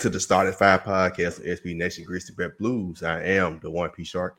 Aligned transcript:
Back 0.00 0.04
to 0.04 0.08
the 0.08 0.18
Starting 0.20 0.54
Five 0.54 0.82
podcast 0.82 1.40
of 1.40 1.44
SB 1.44 1.76
Nation 1.76 2.04
Grizzly 2.04 2.34
Bear 2.34 2.56
Blues. 2.58 3.02
I 3.02 3.22
am 3.22 3.60
the 3.60 3.70
one 3.70 3.90
P 3.90 4.02
Shark. 4.02 4.34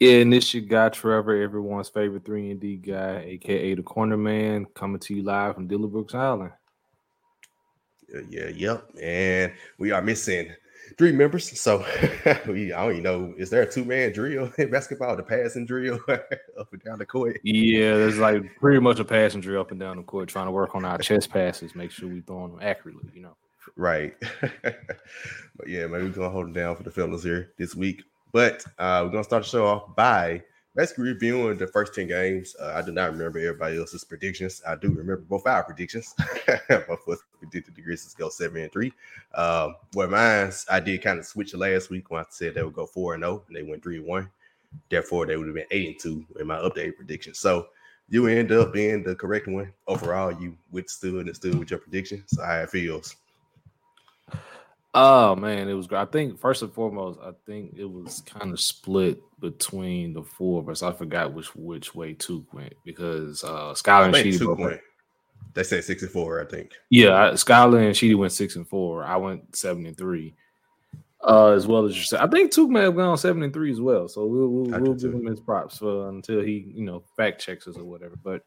Yeah, 0.00 0.20
and 0.20 0.32
this 0.32 0.54
your 0.54 0.62
guy 0.62 0.88
Trevor, 0.88 1.36
everyone's 1.36 1.90
favorite 1.90 2.24
three 2.24 2.50
and 2.50 2.58
D 2.58 2.76
guy, 2.76 3.24
aka 3.26 3.74
the 3.74 3.82
Corner 3.82 4.16
Man, 4.16 4.64
coming 4.74 5.00
to 5.00 5.14
you 5.14 5.22
live 5.22 5.56
from 5.56 5.66
Dillon 5.66 5.90
Brooks 5.90 6.14
Island. 6.14 6.52
Yeah, 8.08 8.20
yeah, 8.30 8.48
yep. 8.56 8.90
And 9.02 9.52
we 9.76 9.90
are 9.90 10.00
missing 10.00 10.50
three 10.96 11.12
members. 11.12 11.60
So 11.60 11.84
we 12.48 12.72
I 12.72 12.86
don't 12.86 12.92
even 12.92 13.02
know. 13.02 13.34
Is 13.36 13.50
there 13.50 13.64
a 13.64 13.70
two 13.70 13.84
man 13.84 14.12
drill 14.12 14.50
in 14.56 14.70
basketball? 14.70 15.14
The 15.14 15.24
passing 15.24 15.66
drill 15.66 16.00
up 16.08 16.72
and 16.72 16.82
down 16.82 16.96
the 16.96 17.04
court. 17.04 17.38
Yeah, 17.44 17.98
there's 17.98 18.16
like 18.16 18.44
pretty 18.58 18.80
much 18.80 18.98
a 18.98 19.04
passing 19.04 19.42
drill 19.42 19.60
up 19.60 19.72
and 19.72 19.80
down 19.80 19.98
the 19.98 20.04
court, 20.04 20.30
trying 20.30 20.46
to 20.46 20.52
work 20.52 20.74
on 20.74 20.86
our 20.86 20.96
chest 20.96 21.28
passes, 21.28 21.74
make 21.74 21.90
sure 21.90 22.08
we 22.08 22.22
throwing 22.22 22.52
them 22.52 22.60
accurately. 22.62 23.10
You 23.12 23.24
know. 23.24 23.36
Right. 23.76 24.14
but 24.62 25.66
yeah, 25.66 25.86
maybe 25.86 26.04
we're 26.04 26.10
gonna 26.10 26.30
hold 26.30 26.48
it 26.48 26.54
down 26.54 26.76
for 26.76 26.82
the 26.82 26.90
fellas 26.90 27.22
here 27.22 27.52
this 27.58 27.74
week. 27.74 28.04
But 28.32 28.64
uh, 28.78 29.02
we're 29.04 29.10
gonna 29.10 29.24
start 29.24 29.44
the 29.44 29.48
show 29.48 29.66
off 29.66 29.94
by 29.96 30.42
basically 30.74 31.04
reviewing 31.04 31.56
the 31.56 31.66
first 31.66 31.94
10 31.94 32.08
games. 32.08 32.56
Uh, 32.60 32.72
I 32.74 32.82
do 32.82 32.92
not 32.92 33.12
remember 33.12 33.38
everybody 33.38 33.78
else's 33.78 34.04
predictions. 34.04 34.60
I 34.66 34.74
do 34.74 34.88
remember 34.88 35.18
both 35.18 35.46
our 35.46 35.62
predictions. 35.62 36.14
of 36.68 37.08
us 37.08 37.18
predicted 37.38 37.74
the 37.74 37.82
Grizzlies 37.82 38.14
go 38.14 38.28
seven 38.28 38.62
and 38.62 38.72
three. 38.72 38.92
Um, 39.34 39.76
where 39.92 40.08
mine, 40.08 40.52
I 40.70 40.80
did 40.80 41.02
kind 41.02 41.18
of 41.18 41.26
switch 41.26 41.54
last 41.54 41.90
week 41.90 42.10
when 42.10 42.20
I 42.22 42.26
said 42.30 42.54
they 42.54 42.62
would 42.62 42.74
go 42.74 42.86
four 42.86 43.14
and 43.14 43.22
zero, 43.22 43.44
and 43.46 43.56
they 43.56 43.62
went 43.62 43.82
three 43.82 43.98
and 43.98 44.06
one. 44.06 44.30
Therefore, 44.90 45.26
they 45.26 45.36
would 45.36 45.46
have 45.46 45.54
been 45.54 45.66
eight 45.70 45.88
and 45.88 46.00
two 46.00 46.26
in 46.40 46.46
my 46.48 46.58
updated 46.58 46.96
prediction. 46.96 47.34
So 47.34 47.68
you 48.08 48.26
end 48.26 48.50
up 48.52 48.72
being 48.72 49.02
the 49.02 49.14
correct 49.14 49.46
one 49.46 49.72
overall. 49.86 50.32
You 50.32 50.56
withstood 50.72 51.26
and 51.26 51.36
stood 51.36 51.58
with 51.58 51.70
your 51.70 51.78
prediction. 51.78 52.24
So 52.26 52.42
how 52.42 52.58
it 52.58 52.70
feels. 52.70 53.14
Oh 54.96 55.34
man, 55.34 55.68
it 55.68 55.74
was 55.74 55.88
great. 55.88 56.02
I 56.02 56.04
think 56.04 56.38
first 56.38 56.62
and 56.62 56.72
foremost, 56.72 57.18
I 57.20 57.32
think 57.46 57.74
it 57.76 57.84
was 57.84 58.22
kind 58.26 58.52
of 58.52 58.60
split 58.60 59.20
between 59.40 60.12
the 60.12 60.22
four 60.22 60.60
of 60.60 60.68
us. 60.68 60.84
I 60.84 60.92
forgot 60.92 61.32
which 61.32 61.54
which 61.56 61.94
way 61.96 62.14
Took 62.14 62.52
went 62.54 62.74
because 62.84 63.42
uh 63.42 63.72
Skylar 63.74 64.06
and 64.06 64.16
Sheedy 64.16 64.38
both 64.38 64.58
went. 64.58 64.80
They 65.54 65.64
said 65.64 65.82
six 65.82 66.02
and 66.02 66.12
four, 66.12 66.40
I 66.40 66.44
think. 66.44 66.72
Yeah, 66.90 67.30
Skylar 67.32 67.84
and 67.84 67.96
Sheedy 67.96 68.14
went 68.14 68.32
six 68.32 68.54
and 68.54 68.68
four. 68.68 69.04
I 69.04 69.16
went 69.16 69.56
seven 69.56 69.84
and 69.86 69.96
three. 69.96 70.34
Uh, 71.26 71.52
as 71.52 71.66
well 71.66 71.86
as 71.86 71.96
yourself. 71.96 72.22
I 72.22 72.26
think 72.26 72.52
Took 72.52 72.68
may 72.68 72.82
have 72.82 72.96
gone 72.96 73.16
seven 73.16 73.42
and 73.42 73.52
three 73.52 73.72
as 73.72 73.80
well. 73.80 74.08
So 74.08 74.26
we'll 74.26 74.48
we'll, 74.48 74.80
we'll 74.80 74.94
give 74.94 75.14
him 75.14 75.26
his 75.26 75.40
props 75.40 75.78
for 75.78 76.08
until 76.10 76.42
he 76.42 76.70
you 76.72 76.84
know 76.84 77.02
fact 77.16 77.40
checks 77.40 77.66
us 77.66 77.78
or 77.78 77.84
whatever. 77.84 78.14
But 78.22 78.44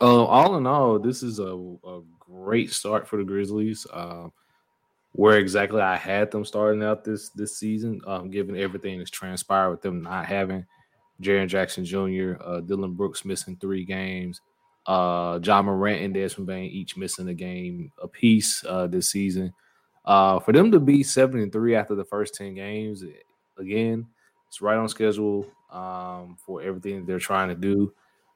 uh, 0.00 0.24
all 0.24 0.56
in 0.56 0.66
all, 0.66 0.98
this 0.98 1.22
is 1.22 1.38
a, 1.38 1.54
a 1.54 2.00
great 2.18 2.72
start 2.72 3.06
for 3.06 3.18
the 3.18 3.24
Grizzlies. 3.24 3.86
Uh, 3.92 4.28
where 5.16 5.38
exactly 5.38 5.80
I 5.80 5.96
had 5.96 6.30
them 6.30 6.44
starting 6.44 6.82
out 6.82 7.02
this 7.02 7.30
this 7.30 7.56
season, 7.56 8.02
um, 8.06 8.30
given 8.30 8.54
everything 8.54 8.98
that's 8.98 9.10
transpired 9.10 9.70
with 9.70 9.80
them 9.80 10.02
not 10.02 10.26
having 10.26 10.66
Jaren 11.22 11.48
Jackson 11.48 11.86
Jr., 11.86 12.34
uh, 12.44 12.60
Dillon 12.60 12.92
Brooks 12.92 13.24
missing 13.24 13.56
three 13.56 13.86
games, 13.86 14.42
uh, 14.86 15.40
Ja 15.42 15.62
Morant 15.62 16.02
and 16.02 16.12
Desmond 16.12 16.46
Bane 16.46 16.70
each 16.70 16.98
missing 16.98 17.28
a 17.28 17.34
game 17.34 17.90
apiece 18.02 18.62
uh, 18.68 18.86
this 18.88 19.10
season. 19.10 19.54
Uh, 20.04 20.38
for 20.38 20.52
them 20.52 20.70
to 20.70 20.78
be 20.78 21.02
seven 21.02 21.40
and 21.40 21.50
three 21.50 21.74
after 21.74 21.94
the 21.94 22.04
first 22.04 22.34
ten 22.34 22.54
games, 22.54 23.02
again, 23.58 24.06
it's 24.48 24.60
right 24.60 24.76
on 24.76 24.86
schedule 24.86 25.46
um, 25.72 26.36
for 26.44 26.60
everything 26.60 27.06
they're 27.06 27.18
trying 27.18 27.48
to 27.48 27.54
do. 27.54 27.90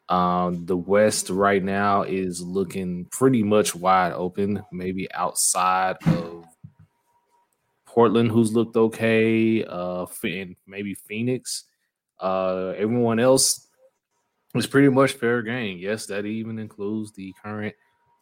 Um, 0.08 0.64
the 0.64 0.78
West 0.78 1.28
right 1.28 1.62
now 1.62 2.02
is 2.04 2.40
looking 2.40 3.04
pretty 3.12 3.42
much 3.42 3.74
wide 3.74 4.14
open, 4.14 4.64
maybe 4.72 5.12
outside 5.12 5.96
of 6.06 6.46
Portland, 7.90 8.30
who's 8.30 8.52
looked 8.52 8.76
okay, 8.76 9.64
uh, 9.64 10.06
and 10.22 10.54
maybe 10.64 10.94
Phoenix. 10.94 11.64
Uh, 12.20 12.72
everyone 12.76 13.18
else 13.18 13.66
is 14.54 14.68
pretty 14.68 14.88
much 14.88 15.14
fair 15.14 15.42
game. 15.42 15.78
Yes, 15.78 16.06
that 16.06 16.24
even 16.24 16.58
includes 16.60 17.12
the 17.12 17.34
current 17.42 17.74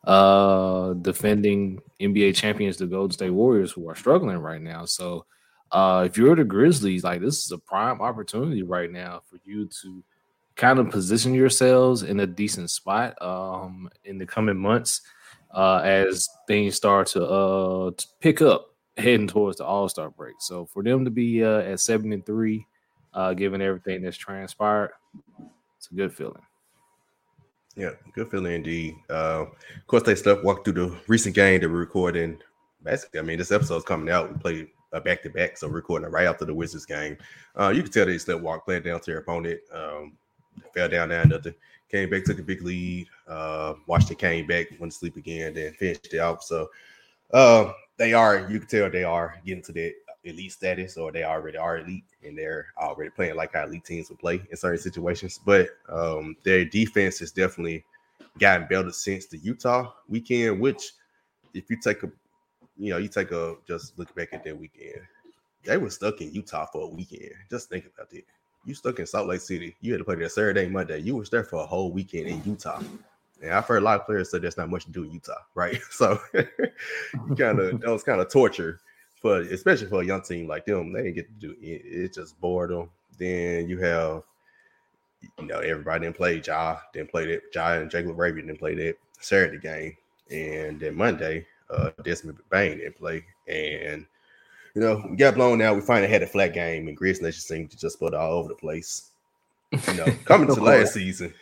uh 0.04 0.94
defending 0.94 1.80
NBA 2.00 2.34
champions, 2.34 2.78
the 2.78 2.86
Golden 2.86 3.12
State 3.12 3.30
Warriors, 3.30 3.72
who 3.72 3.88
are 3.90 3.94
struggling 3.94 4.38
right 4.38 4.60
now. 4.60 4.86
So 4.86 5.26
uh 5.70 6.04
if 6.06 6.16
you're 6.16 6.36
the 6.36 6.44
Grizzlies, 6.44 7.04
like 7.04 7.20
this 7.20 7.44
is 7.44 7.52
a 7.52 7.58
prime 7.58 8.00
opportunity 8.00 8.62
right 8.62 8.90
now 8.90 9.20
for 9.28 9.38
you 9.44 9.68
to 9.82 10.02
kind 10.56 10.78
of 10.78 10.90
position 10.90 11.34
yourselves 11.34 12.04
in 12.04 12.20
a 12.20 12.26
decent 12.26 12.70
spot 12.70 13.20
um 13.20 13.90
in 14.04 14.18
the 14.18 14.26
coming 14.26 14.56
months 14.56 15.02
uh 15.50 15.80
as 15.84 16.28
things 16.46 16.74
start 16.74 17.08
to 17.08 17.22
uh 17.24 17.90
to 17.90 18.06
pick 18.20 18.40
up 18.40 18.68
heading 18.98 19.28
towards 19.28 19.58
the 19.58 19.64
All 19.64 19.88
Star 19.88 20.10
break. 20.10 20.36
So 20.40 20.66
for 20.66 20.82
them 20.82 21.04
to 21.04 21.10
be 21.10 21.44
uh, 21.44 21.60
at 21.60 21.80
seven 21.80 22.12
and 22.12 22.24
three, 22.26 22.66
uh, 23.14 23.34
given 23.34 23.62
everything 23.62 24.02
that's 24.02 24.16
transpired, 24.16 24.90
it's 25.76 25.90
a 25.90 25.94
good 25.94 26.12
feeling. 26.12 26.42
Yeah, 27.76 27.92
good 28.12 28.28
feeling 28.30 28.54
indeed. 28.54 28.96
Uh, 29.08 29.46
of 29.46 29.86
course, 29.86 30.02
they 30.02 30.16
stuff 30.16 30.42
walked 30.42 30.64
through 30.64 30.74
the 30.88 30.96
recent 31.06 31.34
game 31.34 31.60
that 31.60 31.68
we're 31.68 31.78
recording. 31.78 32.38
Basically, 32.82 33.20
I 33.20 33.22
mean, 33.22 33.38
this 33.38 33.52
episode's 33.52 33.84
coming 33.84 34.10
out. 34.12 34.32
We 34.32 34.38
played 34.38 34.68
a 34.92 35.00
back 35.00 35.22
to 35.22 35.30
back, 35.30 35.56
so 35.56 35.68
recording 35.68 36.10
right 36.10 36.26
after 36.26 36.44
the 36.44 36.54
Wizards 36.54 36.86
game. 36.86 37.16
Uh, 37.58 37.68
you 37.68 37.82
can 37.82 37.92
tell 37.92 38.06
they 38.06 38.18
slept 38.18 38.42
walk, 38.42 38.64
playing 38.64 38.82
down 38.82 39.00
to 39.00 39.10
their 39.10 39.18
opponent. 39.18 39.60
Um, 39.72 40.16
fell 40.74 40.88
down 40.88 41.10
there, 41.10 41.24
nothing. 41.24 41.54
Came 41.90 42.10
back, 42.10 42.24
took 42.24 42.38
a 42.38 42.42
big 42.42 42.62
lead. 42.62 43.06
Uh, 43.26 43.74
watched 43.86 44.10
it, 44.10 44.18
came 44.18 44.46
back, 44.46 44.66
went 44.78 44.92
to 44.92 44.98
sleep 44.98 45.16
again, 45.16 45.54
then 45.54 45.72
finished 45.74 46.12
it 46.12 46.18
out. 46.18 46.42
So, 46.42 46.68
uh, 47.32 47.72
they 47.96 48.12
are, 48.14 48.48
you 48.50 48.58
can 48.58 48.68
tell 48.68 48.90
they 48.90 49.04
are 49.04 49.40
getting 49.44 49.62
to 49.64 49.72
that 49.72 49.94
elite 50.24 50.52
status 50.52 50.96
or 50.96 51.12
they 51.12 51.24
already 51.24 51.56
are 51.56 51.78
elite 51.78 52.04
and 52.24 52.36
they're 52.36 52.66
already 52.76 53.10
playing 53.10 53.36
like 53.36 53.54
how 53.54 53.64
elite 53.64 53.84
teams 53.84 54.08
would 54.10 54.18
play 54.18 54.42
in 54.50 54.56
certain 54.56 54.80
situations. 54.80 55.40
But 55.44 55.70
um, 55.88 56.36
their 56.42 56.64
defense 56.64 57.18
has 57.20 57.32
definitely 57.32 57.84
gotten 58.38 58.66
better 58.68 58.92
since 58.92 59.26
the 59.26 59.38
Utah 59.38 59.92
weekend, 60.08 60.60
which 60.60 60.92
if 61.54 61.70
you 61.70 61.78
take 61.80 62.02
a 62.02 62.10
you 62.78 62.90
know, 62.90 62.98
you 62.98 63.08
take 63.08 63.32
a 63.32 63.56
just 63.66 63.98
look 63.98 64.14
back 64.14 64.28
at 64.32 64.44
that 64.44 64.56
weekend, 64.56 65.00
they 65.64 65.76
were 65.76 65.90
stuck 65.90 66.20
in 66.20 66.32
Utah 66.32 66.66
for 66.66 66.82
a 66.82 66.86
weekend. 66.86 67.32
Just 67.50 67.68
think 67.68 67.86
about 67.92 68.08
that. 68.10 68.22
You 68.64 68.74
stuck 68.74 68.98
in 68.98 69.06
Salt 69.06 69.28
Lake 69.28 69.40
City. 69.40 69.76
You 69.80 69.92
had 69.92 69.98
to 69.98 70.04
play 70.04 70.14
there 70.14 70.28
Saturday, 70.28 70.68
Monday. 70.68 70.98
You 70.98 71.16
was 71.16 71.30
there 71.30 71.44
for 71.44 71.62
a 71.62 71.66
whole 71.66 71.90
weekend 71.90 72.28
in 72.28 72.42
Utah. 72.44 72.80
And 73.42 73.52
I've 73.52 73.66
heard 73.66 73.82
a 73.82 73.84
lot 73.84 74.00
of 74.00 74.06
players 74.06 74.30
say 74.30 74.38
there's 74.38 74.56
not 74.56 74.70
much 74.70 74.84
to 74.84 74.90
do 74.90 75.04
in 75.04 75.12
Utah, 75.12 75.42
right? 75.54 75.80
So 75.90 76.18
kind 76.34 77.58
of 77.60 77.80
that 77.80 77.90
was 77.90 78.02
kind 78.02 78.20
of 78.20 78.30
torture 78.30 78.80
for 79.20 79.40
especially 79.40 79.88
for 79.88 80.02
a 80.02 80.06
young 80.06 80.22
team 80.22 80.46
like 80.46 80.66
them. 80.66 80.92
They 80.92 81.02
didn't 81.02 81.14
get 81.14 81.28
to 81.28 81.46
do 81.46 81.56
it. 81.60 81.82
It's 81.84 82.16
just 82.16 82.40
boredom. 82.40 82.90
Then 83.18 83.68
you 83.68 83.78
have 83.78 84.22
you 85.38 85.46
know 85.46 85.58
everybody 85.58 86.04
didn't 86.04 86.16
play 86.16 86.42
Ja, 86.44 86.78
didn't 86.92 87.10
play 87.10 87.26
that. 87.26 87.42
Ja 87.54 87.72
and 87.74 87.90
Jacob 87.90 88.16
LaRavia 88.16 88.36
didn't 88.36 88.58
play 88.58 88.74
that 88.74 88.96
Saturday 89.20 89.58
game. 89.58 89.96
And 90.30 90.78
then 90.80 90.94
Monday, 90.94 91.46
uh 91.70 91.90
Desmond 92.04 92.38
Bane 92.50 92.78
didn't 92.78 92.98
play. 92.98 93.24
And 93.46 94.06
you 94.74 94.82
know, 94.82 95.04
we 95.10 95.16
got 95.16 95.34
blown 95.34 95.60
out. 95.60 95.74
We 95.74 95.82
finally 95.82 96.08
had 96.10 96.22
a 96.22 96.26
flat 96.26 96.52
game, 96.54 96.86
and 96.86 96.96
Grizz 96.96 97.20
Nation 97.20 97.40
seemed 97.40 97.70
to 97.72 97.76
just 97.76 97.98
put 97.98 98.14
all 98.14 98.34
over 98.34 98.48
the 98.48 98.54
place. 98.54 99.10
You 99.72 99.94
know, 99.94 100.06
coming 100.24 100.46
to 100.54 100.62
last 100.62 100.94
season, 100.94 101.34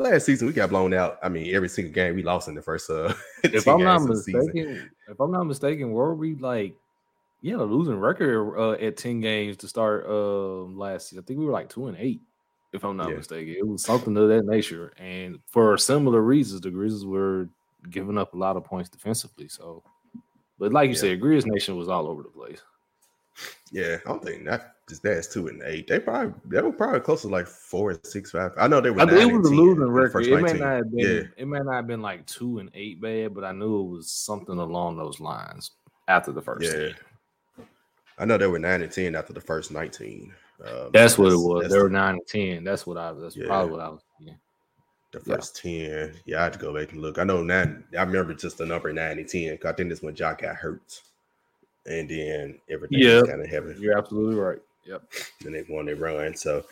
last 0.00 0.26
season 0.26 0.46
we 0.46 0.52
got 0.52 0.70
blown 0.70 0.94
out. 0.94 1.18
I 1.22 1.28
mean, 1.28 1.54
every 1.54 1.68
single 1.68 1.92
game 1.92 2.14
we 2.14 2.22
lost 2.22 2.48
in 2.48 2.54
the 2.54 2.62
first. 2.62 2.90
Uh, 2.90 3.14
if 3.44 3.66
I'm 3.66 3.82
not 3.82 4.02
mistaken, 4.02 4.90
if 5.08 5.20
I'm 5.20 5.30
not 5.30 5.44
mistaken, 5.44 5.92
were 5.92 6.14
we 6.14 6.34
like, 6.36 6.74
yeah, 7.42 7.56
losing 7.56 7.98
record 7.98 8.58
uh, 8.58 8.72
at 8.72 8.96
ten 8.96 9.20
games 9.20 9.56
to 9.58 9.68
start 9.68 10.06
uh, 10.08 10.64
last 10.64 11.08
season? 11.08 11.22
I 11.22 11.26
think 11.26 11.38
we 11.38 11.46
were 11.46 11.52
like 11.52 11.68
two 11.68 11.86
and 11.86 11.96
eight, 11.98 12.20
if 12.72 12.84
I'm 12.84 12.96
not 12.96 13.10
yeah. 13.10 13.16
mistaken. 13.16 13.54
It 13.56 13.66
was 13.66 13.82
something 13.82 14.16
of 14.16 14.28
that 14.28 14.44
nature, 14.44 14.92
and 14.98 15.38
for 15.46 15.76
similar 15.78 16.22
reasons, 16.22 16.60
the 16.62 16.70
Grizzlies 16.70 17.04
were 17.04 17.48
giving 17.88 18.18
up 18.18 18.34
a 18.34 18.36
lot 18.38 18.56
of 18.56 18.64
points 18.64 18.90
defensively. 18.90 19.48
So, 19.48 19.82
but 20.58 20.72
like 20.72 20.88
you 20.88 20.94
yeah. 20.94 21.00
said, 21.00 21.20
Grizz 21.20 21.46
Nation 21.46 21.76
was 21.76 21.88
all 21.88 22.06
over 22.06 22.22
the 22.22 22.28
place. 22.28 22.60
Yeah, 23.70 23.98
I 24.04 24.08
don't 24.08 24.24
think 24.24 24.44
that 24.46 24.74
as 24.90 25.00
bad 25.00 25.24
two 25.30 25.48
and 25.48 25.62
eight. 25.64 25.86
They 25.86 25.98
probably 25.98 26.34
they 26.46 26.60
were 26.60 26.72
probably 26.72 27.00
close 27.00 27.22
to 27.22 27.28
like 27.28 27.46
four 27.46 27.90
and 27.92 28.00
six 28.04 28.32
five. 28.32 28.52
I 28.56 28.68
know 28.68 28.80
they 28.80 28.90
were. 28.90 29.02
I 29.02 29.04
it 29.04 29.32
was 29.32 29.48
a 29.48 29.54
losing 29.54 29.82
record. 29.84 30.26
It 30.26 30.40
may 30.40 30.52
not 30.52 30.76
have 30.76 30.90
been. 30.90 30.98
Yeah. 30.98 31.22
It 31.36 31.46
may 31.46 31.58
not 31.60 31.74
have 31.74 31.86
been 31.86 32.02
like 32.02 32.26
two 32.26 32.58
and 32.58 32.70
eight 32.74 33.00
bad, 33.00 33.34
but 33.34 33.44
I 33.44 33.52
knew 33.52 33.80
it 33.80 33.90
was 33.90 34.10
something 34.10 34.58
along 34.58 34.96
those 34.96 35.20
lines 35.20 35.72
after 36.08 36.32
the 36.32 36.42
first. 36.42 36.72
Yeah. 36.72 36.90
I 38.18 38.24
know 38.24 38.36
they 38.36 38.46
were 38.46 38.58
nine 38.58 38.82
and 38.82 38.92
ten 38.92 39.14
after 39.14 39.32
the 39.32 39.40
first 39.40 39.70
nineteen. 39.70 40.34
Um, 40.64 40.90
that's 40.92 41.16
what 41.16 41.32
it 41.32 41.36
was. 41.36 41.70
They 41.70 41.78
were 41.78 41.88
nine 41.88 42.14
and 42.14 42.26
ten. 42.26 42.64
That's 42.64 42.86
what 42.86 42.98
I. 42.98 43.12
That's 43.12 43.36
yeah. 43.36 43.46
probably 43.46 43.72
what 43.72 43.80
I 43.80 43.88
was. 43.88 44.02
Yeah. 44.20 44.34
The 45.12 45.20
first 45.20 45.60
yeah. 45.64 45.86
ten. 45.86 46.14
Yeah, 46.26 46.40
I 46.40 46.44
had 46.44 46.52
to 46.54 46.58
go 46.58 46.74
back 46.74 46.92
and 46.92 47.00
look. 47.00 47.18
I 47.18 47.24
know 47.24 47.42
nine. 47.42 47.84
I 47.96 48.02
remember 48.02 48.34
just 48.34 48.58
the 48.58 48.66
number 48.66 48.92
nine 48.92 49.18
and 49.18 49.28
ten. 49.28 49.58
I 49.64 49.72
think 49.72 49.88
this 49.88 50.02
when 50.02 50.14
Jock 50.14 50.42
got 50.42 50.56
hurt 50.56 51.00
and 51.90 52.08
then 52.08 52.60
everything 52.70 52.98
yeah. 52.98 53.22
kind 53.26 53.40
of 53.40 53.48
heavy. 53.48 53.74
You're 53.78 53.98
absolutely 53.98 54.36
right. 54.36 54.58
Yep. 54.86 55.02
And 55.44 55.54
they 55.54 55.64
won 55.68 55.86
their 55.86 55.96
run. 55.96 56.34
So, 56.34 56.64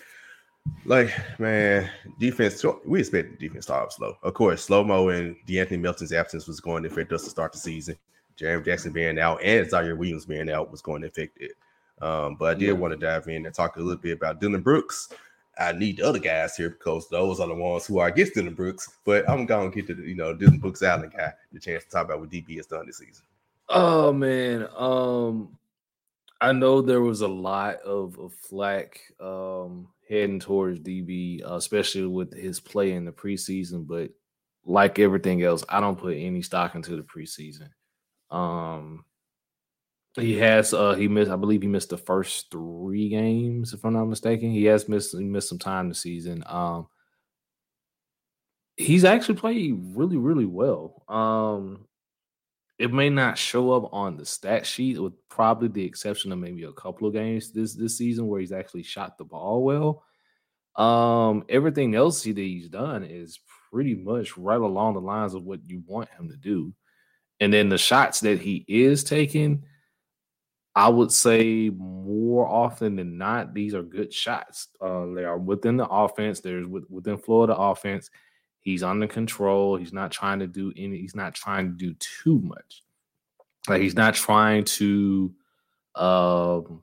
like, 0.84 1.10
man, 1.38 1.90
defense, 2.18 2.64
we 2.84 3.00
expect 3.00 3.32
the 3.32 3.48
defense 3.48 3.66
to 3.66 3.72
start 3.72 3.92
slow. 3.92 4.16
Of 4.22 4.34
course, 4.34 4.64
slow 4.64 4.84
mo 4.84 5.08
and 5.08 5.36
De'Anthony 5.46 5.80
Melton's 5.80 6.12
absence 6.12 6.46
was 6.46 6.60
going 6.60 6.82
to 6.84 6.88
affect 6.88 7.12
us 7.12 7.24
to 7.24 7.30
start 7.30 7.52
the 7.52 7.58
season. 7.58 7.96
Jeremy 8.36 8.64
Jackson 8.64 8.92
being 8.92 9.18
out 9.18 9.42
and 9.42 9.66
Ziaire 9.66 9.96
Williams 9.98 10.26
being 10.26 10.48
out 10.48 10.70
was 10.70 10.80
going 10.82 11.02
to 11.02 11.08
affect 11.08 11.40
it. 11.40 11.52
Um, 12.00 12.36
but 12.36 12.50
I 12.50 12.54
did 12.54 12.68
yeah. 12.68 12.72
want 12.72 12.92
to 12.92 12.98
dive 12.98 13.26
in 13.26 13.44
and 13.44 13.54
talk 13.54 13.76
a 13.76 13.80
little 13.80 13.96
bit 13.96 14.12
about 14.12 14.40
Dillon 14.40 14.62
Brooks. 14.62 15.08
I 15.58 15.72
need 15.72 15.96
the 15.96 16.04
other 16.04 16.20
guys 16.20 16.56
here 16.56 16.70
because 16.70 17.08
those 17.08 17.40
are 17.40 17.48
the 17.48 17.54
ones 17.54 17.84
who 17.86 17.98
are 17.98 18.06
against 18.06 18.34
Dillon 18.34 18.54
Brooks. 18.54 18.88
But 19.04 19.28
I'm 19.28 19.44
going 19.44 19.72
to 19.72 19.74
get 19.74 19.88
to 19.88 19.94
the, 19.94 20.08
you 20.08 20.14
know, 20.14 20.32
Dillon 20.32 20.58
Brooks 20.58 20.82
Allen 20.82 21.10
guy 21.14 21.32
the 21.52 21.58
chance 21.58 21.82
to 21.84 21.90
talk 21.90 22.04
about 22.04 22.20
what 22.20 22.30
DB 22.30 22.56
has 22.56 22.66
done 22.66 22.86
this 22.86 22.98
season. 22.98 23.24
Oh 23.68 24.12
man, 24.12 24.66
um, 24.76 25.58
I 26.40 26.52
know 26.52 26.80
there 26.80 27.02
was 27.02 27.20
a 27.20 27.28
lot 27.28 27.76
of, 27.82 28.18
of 28.18 28.32
flack 28.34 29.00
um, 29.20 29.88
heading 30.08 30.40
towards 30.40 30.80
DB, 30.80 31.44
uh, 31.44 31.56
especially 31.56 32.06
with 32.06 32.32
his 32.34 32.60
play 32.60 32.92
in 32.92 33.04
the 33.04 33.12
preseason. 33.12 33.86
But 33.86 34.10
like 34.64 34.98
everything 34.98 35.42
else, 35.42 35.64
I 35.68 35.80
don't 35.80 35.98
put 35.98 36.16
any 36.16 36.42
stock 36.42 36.74
into 36.74 36.96
the 36.96 37.02
preseason. 37.02 37.70
Um, 38.30 39.04
he 40.16 40.36
has 40.38 40.74
uh 40.74 40.94
he 40.94 41.08
missed, 41.08 41.30
I 41.30 41.36
believe 41.36 41.62
he 41.62 41.68
missed 41.68 41.90
the 41.90 41.98
first 41.98 42.50
three 42.50 43.08
games, 43.08 43.72
if 43.72 43.84
I'm 43.84 43.92
not 43.94 44.06
mistaken. 44.06 44.50
He 44.50 44.64
has 44.64 44.88
missed 44.88 45.16
he 45.16 45.24
missed 45.24 45.48
some 45.48 45.58
time 45.58 45.88
this 45.88 46.00
season. 46.02 46.42
Um 46.46 46.88
he's 48.76 49.04
actually 49.04 49.36
played 49.36 49.76
really, 49.96 50.16
really 50.16 50.46
well. 50.46 51.04
Um 51.08 51.87
it 52.78 52.92
may 52.92 53.10
not 53.10 53.36
show 53.36 53.72
up 53.72 53.92
on 53.92 54.16
the 54.16 54.24
stat 54.24 54.64
sheet, 54.64 55.00
with 55.00 55.14
probably 55.28 55.68
the 55.68 55.84
exception 55.84 56.30
of 56.30 56.38
maybe 56.38 56.62
a 56.62 56.72
couple 56.72 57.08
of 57.08 57.12
games 57.14 57.50
this 57.52 57.74
this 57.74 57.98
season 57.98 58.28
where 58.28 58.40
he's 58.40 58.52
actually 58.52 58.84
shot 58.84 59.18
the 59.18 59.24
ball 59.24 59.64
well. 59.64 60.04
Um, 60.76 61.44
everything 61.48 61.96
else 61.96 62.22
that 62.22 62.36
he's 62.36 62.68
done 62.68 63.02
is 63.02 63.40
pretty 63.72 63.96
much 63.96 64.38
right 64.38 64.60
along 64.60 64.94
the 64.94 65.00
lines 65.00 65.34
of 65.34 65.42
what 65.42 65.68
you 65.68 65.82
want 65.86 66.08
him 66.10 66.28
to 66.30 66.36
do. 66.36 66.72
And 67.40 67.52
then 67.52 67.68
the 67.68 67.78
shots 67.78 68.20
that 68.20 68.40
he 68.40 68.64
is 68.68 69.02
taking, 69.02 69.64
I 70.74 70.88
would 70.88 71.10
say 71.10 71.70
more 71.70 72.46
often 72.46 72.94
than 72.94 73.18
not, 73.18 73.54
these 73.54 73.74
are 73.74 73.82
good 73.82 74.12
shots. 74.12 74.68
Uh, 74.80 75.06
they 75.06 75.24
are 75.24 75.38
within 75.38 75.76
the 75.76 75.88
offense. 75.88 76.40
There's 76.40 76.66
within 76.66 77.18
Florida 77.18 77.56
offense. 77.56 78.10
He's 78.60 78.82
under 78.82 79.06
control. 79.06 79.76
He's 79.76 79.92
not 79.92 80.10
trying 80.10 80.40
to 80.40 80.46
do 80.46 80.72
any. 80.76 80.98
He's 80.98 81.14
not 81.14 81.34
trying 81.34 81.68
to 81.68 81.76
do 81.76 81.94
too 81.94 82.40
much. 82.40 82.82
Like 83.68 83.82
he's 83.82 83.94
not 83.94 84.14
trying 84.14 84.64
to, 84.64 85.34
um, 85.94 86.82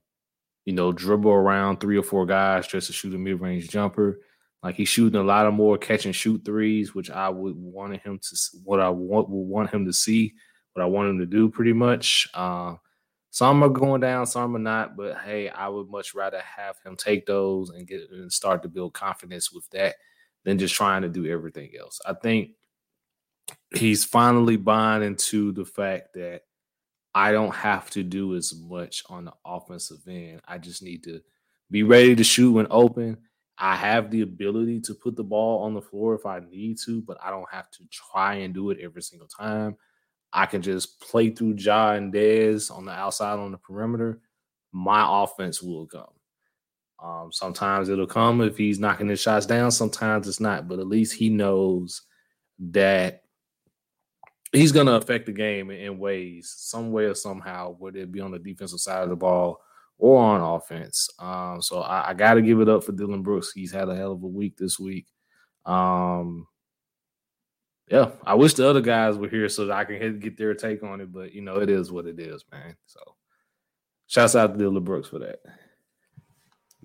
you 0.65 0.73
know, 0.73 0.91
dribble 0.91 1.31
around 1.31 1.79
three 1.79 1.97
or 1.97 2.03
four 2.03 2.25
guys 2.25 2.67
just 2.67 2.87
to 2.87 2.93
shoot 2.93 3.13
a 3.13 3.17
mid 3.17 3.41
range 3.41 3.69
jumper. 3.69 4.19
Like 4.63 4.75
he's 4.75 4.89
shooting 4.89 5.19
a 5.19 5.23
lot 5.23 5.45
of 5.45 5.53
more 5.53 5.77
catch 5.77 6.05
and 6.05 6.15
shoot 6.15 6.43
threes, 6.43 6.95
which 6.95 7.11
I 7.11 7.29
would 7.29 7.55
want 7.55 8.01
him 8.01 8.19
to 8.19 8.37
what 8.63 8.79
I 8.79 8.89
want 8.89 9.29
would 9.29 9.47
want 9.47 9.69
him 9.69 9.85
to 9.85 9.93
see, 9.93 10.33
what 10.73 10.81
I 10.81 10.87
want 10.87 11.09
him 11.09 11.19
to 11.19 11.25
do 11.25 11.49
pretty 11.49 11.73
much. 11.73 12.27
Uh, 12.33 12.75
some 13.29 13.61
are 13.63 13.69
going 13.69 14.01
down, 14.01 14.25
some 14.25 14.55
are 14.55 14.59
not, 14.59 14.95
but 14.95 15.17
hey, 15.17 15.49
I 15.49 15.67
would 15.67 15.89
much 15.89 16.15
rather 16.15 16.39
have 16.39 16.77
him 16.83 16.95
take 16.95 17.25
those 17.25 17.69
and 17.69 17.85
get 17.85 18.09
and 18.09 18.31
start 18.31 18.63
to 18.63 18.69
build 18.69 18.93
confidence 18.93 19.51
with 19.51 19.69
that 19.71 19.95
than 20.45 20.57
just 20.57 20.73
trying 20.73 21.01
to 21.01 21.09
do 21.09 21.25
everything 21.25 21.71
else. 21.77 21.99
I 22.05 22.13
think 22.13 22.51
he's 23.75 24.05
finally 24.05 24.55
buying 24.55 25.03
into 25.03 25.51
the 25.51 25.65
fact 25.65 26.13
that 26.13 26.43
I 27.13 27.33
don't 27.33 27.53
have 27.53 27.89
to 27.91 28.03
do 28.03 28.35
as 28.35 28.55
much 28.55 29.03
on 29.09 29.25
the 29.25 29.33
offensive 29.45 29.99
end. 30.07 30.41
I 30.47 30.57
just 30.57 30.81
need 30.81 31.03
to 31.03 31.19
be 31.69 31.83
ready 31.83 32.15
to 32.15 32.23
shoot 32.23 32.53
when 32.53 32.67
open 32.69 33.17
I 33.57 33.75
have 33.75 34.11
the 34.11 34.21
ability 34.21 34.81
to 34.81 34.93
put 34.93 35.15
the 35.15 35.23
ball 35.23 35.63
on 35.63 35.73
the 35.73 35.81
floor 35.81 36.13
if 36.13 36.25
I 36.25 36.39
need 36.39 36.77
to, 36.85 37.01
but 37.01 37.17
I 37.23 37.29
don't 37.29 37.49
have 37.49 37.71
to 37.71 37.83
try 37.89 38.35
and 38.35 38.53
do 38.53 38.69
it 38.69 38.79
every 38.81 39.01
single 39.01 39.27
time. 39.27 39.77
I 40.33 40.45
can 40.45 40.61
just 40.61 40.99
play 40.99 41.29
through 41.29 41.55
Ja 41.57 41.91
and 41.91 42.13
Dez 42.13 42.69
on 42.69 42.85
the 42.85 42.91
outside 42.91 43.39
on 43.39 43.51
the 43.51 43.57
perimeter. 43.57 44.19
My 44.73 45.23
offense 45.23 45.61
will 45.61 45.85
come. 45.85 46.09
Um, 47.01 47.29
sometimes 47.31 47.89
it'll 47.89 48.07
come 48.07 48.41
if 48.41 48.57
he's 48.57 48.79
knocking 48.79 49.09
his 49.09 49.21
shots 49.21 49.45
down. 49.45 49.71
Sometimes 49.71 50.27
it's 50.27 50.39
not, 50.39 50.67
but 50.67 50.79
at 50.79 50.87
least 50.87 51.13
he 51.13 51.29
knows 51.29 52.01
that 52.71 53.23
he's 54.51 54.71
going 54.71 54.87
to 54.87 54.95
affect 54.95 55.25
the 55.25 55.31
game 55.31 55.71
in 55.71 55.99
ways, 55.99 56.53
some 56.55 56.91
way 56.91 57.05
or 57.05 57.15
somehow, 57.15 57.75
whether 57.77 57.99
it 57.99 58.11
be 58.11 58.21
on 58.21 58.31
the 58.31 58.39
defensive 58.39 58.79
side 58.79 59.03
of 59.03 59.09
the 59.09 59.15
ball 59.15 59.61
or 59.97 60.21
on 60.21 60.41
offense. 60.41 61.09
Um, 61.19 61.61
so 61.61 61.81
I, 61.81 62.09
I 62.09 62.13
got 62.13 62.35
to 62.35 62.41
give 62.41 62.59
it 62.61 62.69
up 62.69 62.83
for 62.83 62.91
Dillon 62.91 63.21
Brooks. 63.21 63.51
He's 63.51 63.71
had 63.71 63.89
a 63.89 63.95
hell 63.95 64.13
of 64.13 64.23
a 64.23 64.27
week 64.27 64.57
this 64.57 64.79
week. 64.79 65.07
Um, 65.65 66.47
yeah, 67.89 68.11
I 68.25 68.33
wish 68.33 68.53
the 68.55 68.67
other 68.67 68.81
guys 68.81 69.15
were 69.15 69.27
here 69.27 69.47
so 69.47 69.67
that 69.67 69.77
I 69.77 69.85
can 69.85 70.19
get 70.19 70.37
their 70.37 70.55
take 70.55 70.81
on 70.83 71.01
it, 71.01 71.11
but 71.11 71.33
you 71.33 71.41
know, 71.41 71.57
it 71.57 71.69
is 71.69 71.91
what 71.91 72.07
it 72.07 72.19
is, 72.19 72.43
man. 72.51 72.75
So 72.87 72.99
shouts 74.07 74.35
out 74.35 74.53
to 74.53 74.57
Dillon 74.57 74.83
Brooks 74.83 75.09
for 75.09 75.19
that. 75.19 75.39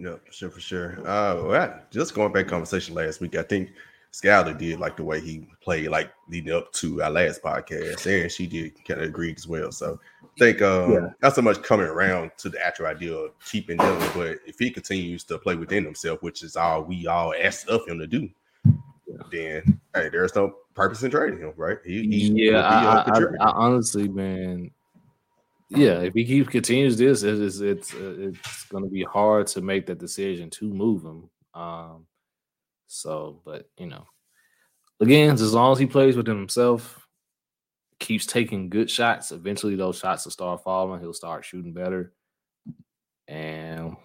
Yeah, 0.01 0.15
for 0.25 0.33
sure, 0.33 0.51
for 0.51 0.61
sure. 0.61 0.99
Uh, 1.07 1.43
well, 1.45 1.81
just 1.91 2.15
going 2.15 2.33
back 2.33 2.47
conversation 2.47 2.95
last 2.95 3.21
week, 3.21 3.37
I 3.37 3.43
think 3.43 3.71
Skyler 4.15 4.57
did 4.57 4.81
like 4.81 4.97
the 4.97 5.05
way 5.05 5.21
he 5.21 5.47
played, 5.61 5.89
like 5.89 6.11
leading 6.27 6.55
up 6.55 6.73
to 6.75 7.03
our 7.03 7.11
last 7.11 7.43
podcast, 7.43 8.07
and 8.07 8.33
she 8.33 8.47
did 8.47 8.83
kind 8.87 9.03
of 9.03 9.09
agree 9.09 9.35
as 9.37 9.47
well. 9.47 9.71
So 9.71 10.01
I 10.25 10.39
think 10.39 10.63
um, 10.63 10.93
yeah. 10.93 11.09
not 11.23 11.35
so 11.35 11.43
much 11.43 11.63
coming 11.63 11.85
around 11.85 12.31
to 12.39 12.49
the 12.49 12.65
actual 12.65 12.87
idea 12.87 13.13
of 13.13 13.33
keeping 13.45 13.77
them, 13.77 13.99
but 14.15 14.39
if 14.47 14.59
he 14.59 14.71
continues 14.71 15.23
to 15.25 15.37
play 15.37 15.55
within 15.55 15.85
himself, 15.85 16.23
which 16.23 16.43
is 16.43 16.57
all 16.57 16.83
we 16.83 17.07
all 17.07 17.35
asked 17.39 17.69
of 17.69 17.87
him 17.87 17.99
to 17.99 18.07
do, 18.07 18.31
then 19.31 19.81
hey, 19.95 20.09
there's 20.09 20.35
no 20.35 20.55
purpose 20.73 21.03
in 21.03 21.11
trading 21.11 21.41
him, 21.41 21.53
right? 21.57 21.77
He, 21.85 22.05
he 22.05 22.51
yeah, 22.51 22.63
I, 22.63 23.19
I, 23.19 23.23
I, 23.39 23.51
honestly, 23.51 24.09
man, 24.09 24.71
yeah, 25.71 26.01
if 26.01 26.15
he 26.15 26.25
keeps 26.25 26.49
continues 26.49 26.97
this, 26.97 27.23
it's 27.23 27.61
it's 27.61 27.95
it's 27.95 28.65
going 28.65 28.85
to 28.85 28.91
be 28.91 29.05
hard 29.05 29.47
to 29.49 29.61
make 29.61 29.87
that 29.87 29.99
decision 29.99 30.51
to 30.51 30.65
move 30.65 31.05
him. 31.05 31.31
Um, 31.55 32.07
so, 32.89 33.41
but 33.45 33.69
you 33.79 33.87
know, 33.87 34.07
again, 35.01 35.31
as 35.35 35.55
long 35.55 35.73
as 35.73 35.79
he 35.79 35.87
plays 35.87 36.17
within 36.17 36.37
himself, 36.37 37.07
keeps 38.01 38.27
taking 38.27 38.69
good 38.69 38.91
shots, 38.91 39.31
eventually 39.31 39.77
those 39.77 39.99
shots 39.99 40.25
will 40.25 40.33
start 40.33 40.65
falling. 40.65 41.01
He'll 41.01 41.15
start 41.15 41.45
shooting 41.45 41.73
better. 41.73 42.13
And 43.29 43.97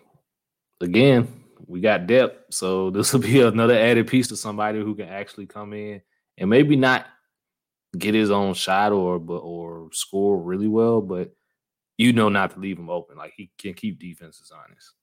again, 0.82 1.46
we 1.66 1.82
got 1.82 2.06
depth. 2.06 2.54
So 2.54 2.90
this 2.92 3.12
will 3.12 3.22
be 3.22 3.42
another 3.42 3.78
added 3.78 4.08
piece 4.08 4.28
to 4.28 4.38
somebody 4.38 4.80
who 4.80 4.94
can 4.94 5.10
actually 5.10 5.48
come 5.48 5.74
in 5.74 6.02
and 6.38 6.50
maybe 6.50 6.76
not 6.76 7.08
get 7.98 8.14
his 8.14 8.30
own 8.30 8.54
shot 8.54 8.92
or 8.92 9.18
but 9.18 9.38
or 9.38 9.90
score 9.94 10.38
really 10.38 10.68
well, 10.68 11.02
but 11.02 11.34
you 11.98 12.14
know 12.14 12.30
not 12.30 12.52
to 12.52 12.60
leave 12.60 12.78
him 12.78 12.90
open. 12.90 13.18
Like 13.18 13.34
he 13.36 13.52
can 13.58 13.74
keep 13.74 14.00
defenses 14.00 14.52
honest. 14.52 14.94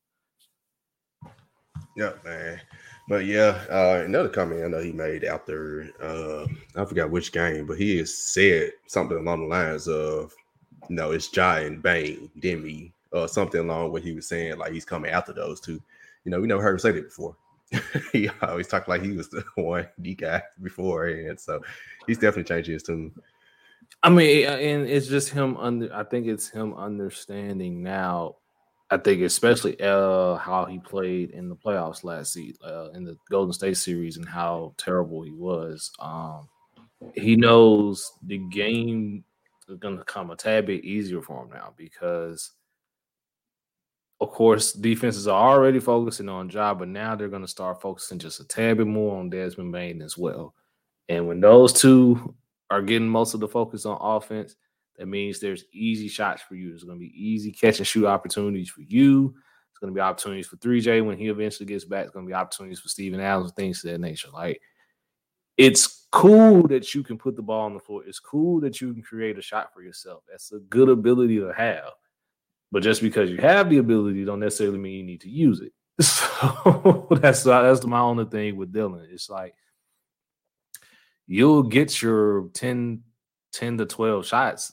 Yeah, 1.96 2.12
man. 2.24 2.60
But 3.08 3.26
yeah, 3.26 3.64
uh, 3.70 4.02
another 4.04 4.28
comment 4.28 4.64
I 4.64 4.68
know 4.68 4.80
he 4.80 4.92
made 4.92 5.24
after 5.24 5.90
uh, 6.00 6.46
I 6.80 6.84
forgot 6.84 7.10
which 7.10 7.32
game, 7.32 7.66
but 7.66 7.78
he 7.78 7.98
has 7.98 8.16
said 8.16 8.72
something 8.86 9.18
along 9.18 9.40
the 9.40 9.46
lines 9.46 9.88
of, 9.88 10.32
you 10.88 10.96
know, 10.96 11.10
it's 11.10 11.28
Jai 11.28 11.60
and 11.60 11.82
Bane, 11.82 12.30
Demi, 12.40 12.92
or 13.12 13.28
something 13.28 13.60
along 13.60 13.92
what 13.92 14.02
he 14.02 14.12
was 14.12 14.28
saying, 14.28 14.58
like 14.58 14.72
he's 14.72 14.84
coming 14.84 15.10
after 15.10 15.32
those 15.32 15.60
two. 15.60 15.82
You 16.24 16.30
know, 16.30 16.40
we 16.40 16.46
never 16.46 16.62
heard 16.62 16.74
him 16.74 16.78
say 16.78 16.92
that 16.92 17.04
before. 17.04 17.36
he 18.12 18.28
always 18.42 18.68
talked 18.68 18.88
like 18.88 19.02
he 19.02 19.12
was 19.12 19.28
the 19.28 19.44
one 19.56 19.88
D 20.00 20.14
guy 20.14 20.42
before, 20.62 21.06
and 21.06 21.38
so 21.38 21.60
he's 22.06 22.18
definitely 22.18 22.44
changing 22.44 22.74
his 22.74 22.82
tune. 22.82 23.12
I 24.02 24.10
mean, 24.10 24.46
and 24.46 24.88
it's 24.88 25.06
just 25.06 25.28
him 25.30 25.56
under. 25.56 25.94
I 25.94 26.04
think 26.04 26.26
it's 26.26 26.48
him 26.48 26.74
understanding 26.74 27.82
now 27.82 28.36
I 28.92 28.98
think 28.98 29.22
especially 29.22 29.80
uh, 29.80 30.36
how 30.36 30.66
he 30.66 30.78
played 30.78 31.30
in 31.30 31.48
the 31.48 31.56
playoffs 31.56 32.04
last 32.04 32.34
season, 32.34 32.58
uh, 32.62 32.90
in 32.90 33.04
the 33.04 33.16
Golden 33.30 33.54
State 33.54 33.78
series, 33.78 34.18
and 34.18 34.28
how 34.28 34.74
terrible 34.76 35.22
he 35.22 35.30
was. 35.30 35.90
Um, 35.98 36.46
he 37.14 37.34
knows 37.34 38.12
the 38.22 38.36
game 38.36 39.24
is 39.66 39.78
going 39.78 39.96
to 39.96 40.04
come 40.04 40.30
a 40.30 40.36
tad 40.36 40.66
bit 40.66 40.84
easier 40.84 41.22
for 41.22 41.42
him 41.42 41.48
now 41.48 41.72
because, 41.74 42.50
of 44.20 44.30
course, 44.30 44.74
defenses 44.74 45.26
are 45.26 45.52
already 45.52 45.80
focusing 45.80 46.28
on 46.28 46.50
Ja, 46.50 46.74
but 46.74 46.88
now 46.88 47.16
they're 47.16 47.28
going 47.28 47.40
to 47.40 47.48
start 47.48 47.80
focusing 47.80 48.18
just 48.18 48.40
a 48.40 48.44
tad 48.44 48.76
bit 48.76 48.86
more 48.86 49.18
on 49.18 49.30
Desmond 49.30 49.72
Bane 49.72 50.02
as 50.02 50.18
well. 50.18 50.54
And 51.08 51.26
when 51.26 51.40
those 51.40 51.72
two 51.72 52.34
are 52.72 52.82
getting 52.82 53.08
most 53.08 53.34
of 53.34 53.40
the 53.40 53.48
focus 53.48 53.84
on 53.84 53.98
offense, 54.00 54.56
that 54.96 55.06
means 55.06 55.40
there's 55.40 55.64
easy 55.72 56.08
shots 56.08 56.42
for 56.42 56.54
you. 56.54 56.70
There's 56.70 56.84
going 56.84 56.98
to 56.98 57.04
be 57.04 57.12
easy 57.14 57.52
catch 57.52 57.78
and 57.78 57.86
shoot 57.86 58.06
opportunities 58.06 58.70
for 58.70 58.80
you. 58.80 59.34
It's 59.70 59.78
going 59.78 59.92
to 59.92 59.94
be 59.94 60.00
opportunities 60.00 60.46
for 60.46 60.56
3J 60.56 61.04
when 61.04 61.18
he 61.18 61.28
eventually 61.28 61.66
gets 61.66 61.84
back. 61.84 62.04
It's 62.04 62.12
going 62.12 62.24
to 62.26 62.30
be 62.30 62.34
opportunities 62.34 62.80
for 62.80 62.88
Steven 62.88 63.20
Adams 63.20 63.52
things 63.52 63.84
of 63.84 63.90
that 63.90 64.00
nature. 64.00 64.28
Like, 64.32 64.60
it's 65.58 66.06
cool 66.12 66.66
that 66.68 66.94
you 66.94 67.02
can 67.02 67.18
put 67.18 67.36
the 67.36 67.42
ball 67.42 67.66
on 67.66 67.74
the 67.74 67.80
floor. 67.80 68.04
It's 68.06 68.18
cool 68.18 68.60
that 68.60 68.80
you 68.80 68.94
can 68.94 69.02
create 69.02 69.38
a 69.38 69.42
shot 69.42 69.72
for 69.74 69.82
yourself. 69.82 70.22
That's 70.30 70.50
a 70.52 70.58
good 70.58 70.88
ability 70.88 71.38
to 71.40 71.52
have. 71.52 71.90
But 72.70 72.82
just 72.82 73.02
because 73.02 73.30
you 73.30 73.36
have 73.38 73.68
the 73.68 73.78
ability, 73.78 74.24
don't 74.24 74.40
necessarily 74.40 74.78
mean 74.78 74.96
you 74.96 75.04
need 75.04 75.20
to 75.22 75.30
use 75.30 75.60
it. 75.60 75.72
So 76.02 77.06
that's 77.10 77.44
that's 77.44 77.84
my 77.84 78.00
only 78.00 78.24
thing 78.24 78.56
with 78.56 78.72
Dillon. 78.72 79.06
It's 79.10 79.30
like 79.30 79.54
you'll 81.32 81.62
get 81.62 82.02
your 82.02 82.48
10, 82.48 83.02
10 83.52 83.78
to 83.78 83.86
12 83.86 84.26
shots 84.26 84.72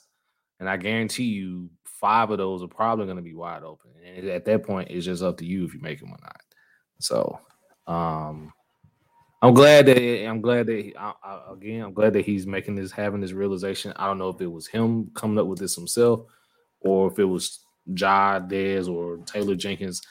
and 0.60 0.70
I 0.70 0.76
guarantee 0.76 1.24
you 1.24 1.70
five 1.86 2.32
of 2.32 2.38
those 2.38 2.62
are 2.62 2.68
probably 2.68 3.06
going 3.06 3.16
to 3.16 3.24
be 3.24 3.34
wide 3.34 3.64
open. 3.64 3.92
And 4.06 4.28
at 4.28 4.44
that 4.44 4.64
point, 4.64 4.90
it's 4.92 5.06
just 5.06 5.24
up 5.24 5.38
to 5.38 5.46
you 5.46 5.64
if 5.64 5.74
you 5.74 5.80
make 5.80 6.02
them 6.02 6.12
or 6.12 6.18
not. 6.22 6.42
So, 7.00 7.40
um, 7.88 8.52
I'm 9.42 9.54
glad 9.54 9.86
that 9.86 10.28
I'm 10.28 10.42
glad 10.42 10.68
that 10.68 10.92
I, 11.00 11.14
I, 11.24 11.54
again 11.54 11.82
I'm 11.82 11.94
glad 11.94 12.12
that 12.12 12.26
he's 12.26 12.46
making 12.46 12.76
this 12.76 12.92
having 12.92 13.22
this 13.22 13.32
realization. 13.32 13.94
I 13.96 14.08
don't 14.08 14.18
know 14.18 14.28
if 14.28 14.42
it 14.42 14.52
was 14.52 14.68
him 14.68 15.12
coming 15.14 15.40
up 15.40 15.48
with 15.48 15.60
this 15.60 15.76
himself, 15.76 16.26
or 16.82 17.10
if 17.10 17.20
it 17.20 17.24
was 17.24 17.64
Ja 17.86 18.42
Dez 18.42 18.94
or 18.94 19.18
Taylor 19.26 19.56
Jenkins 19.56 20.02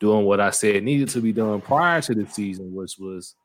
doing 0.00 0.26
what 0.26 0.38
I 0.38 0.50
said 0.50 0.82
needed 0.82 1.08
to 1.10 1.22
be 1.22 1.32
done 1.32 1.62
prior 1.62 2.02
to 2.02 2.14
the 2.14 2.26
season, 2.26 2.74
which 2.74 2.96
was 2.98 3.36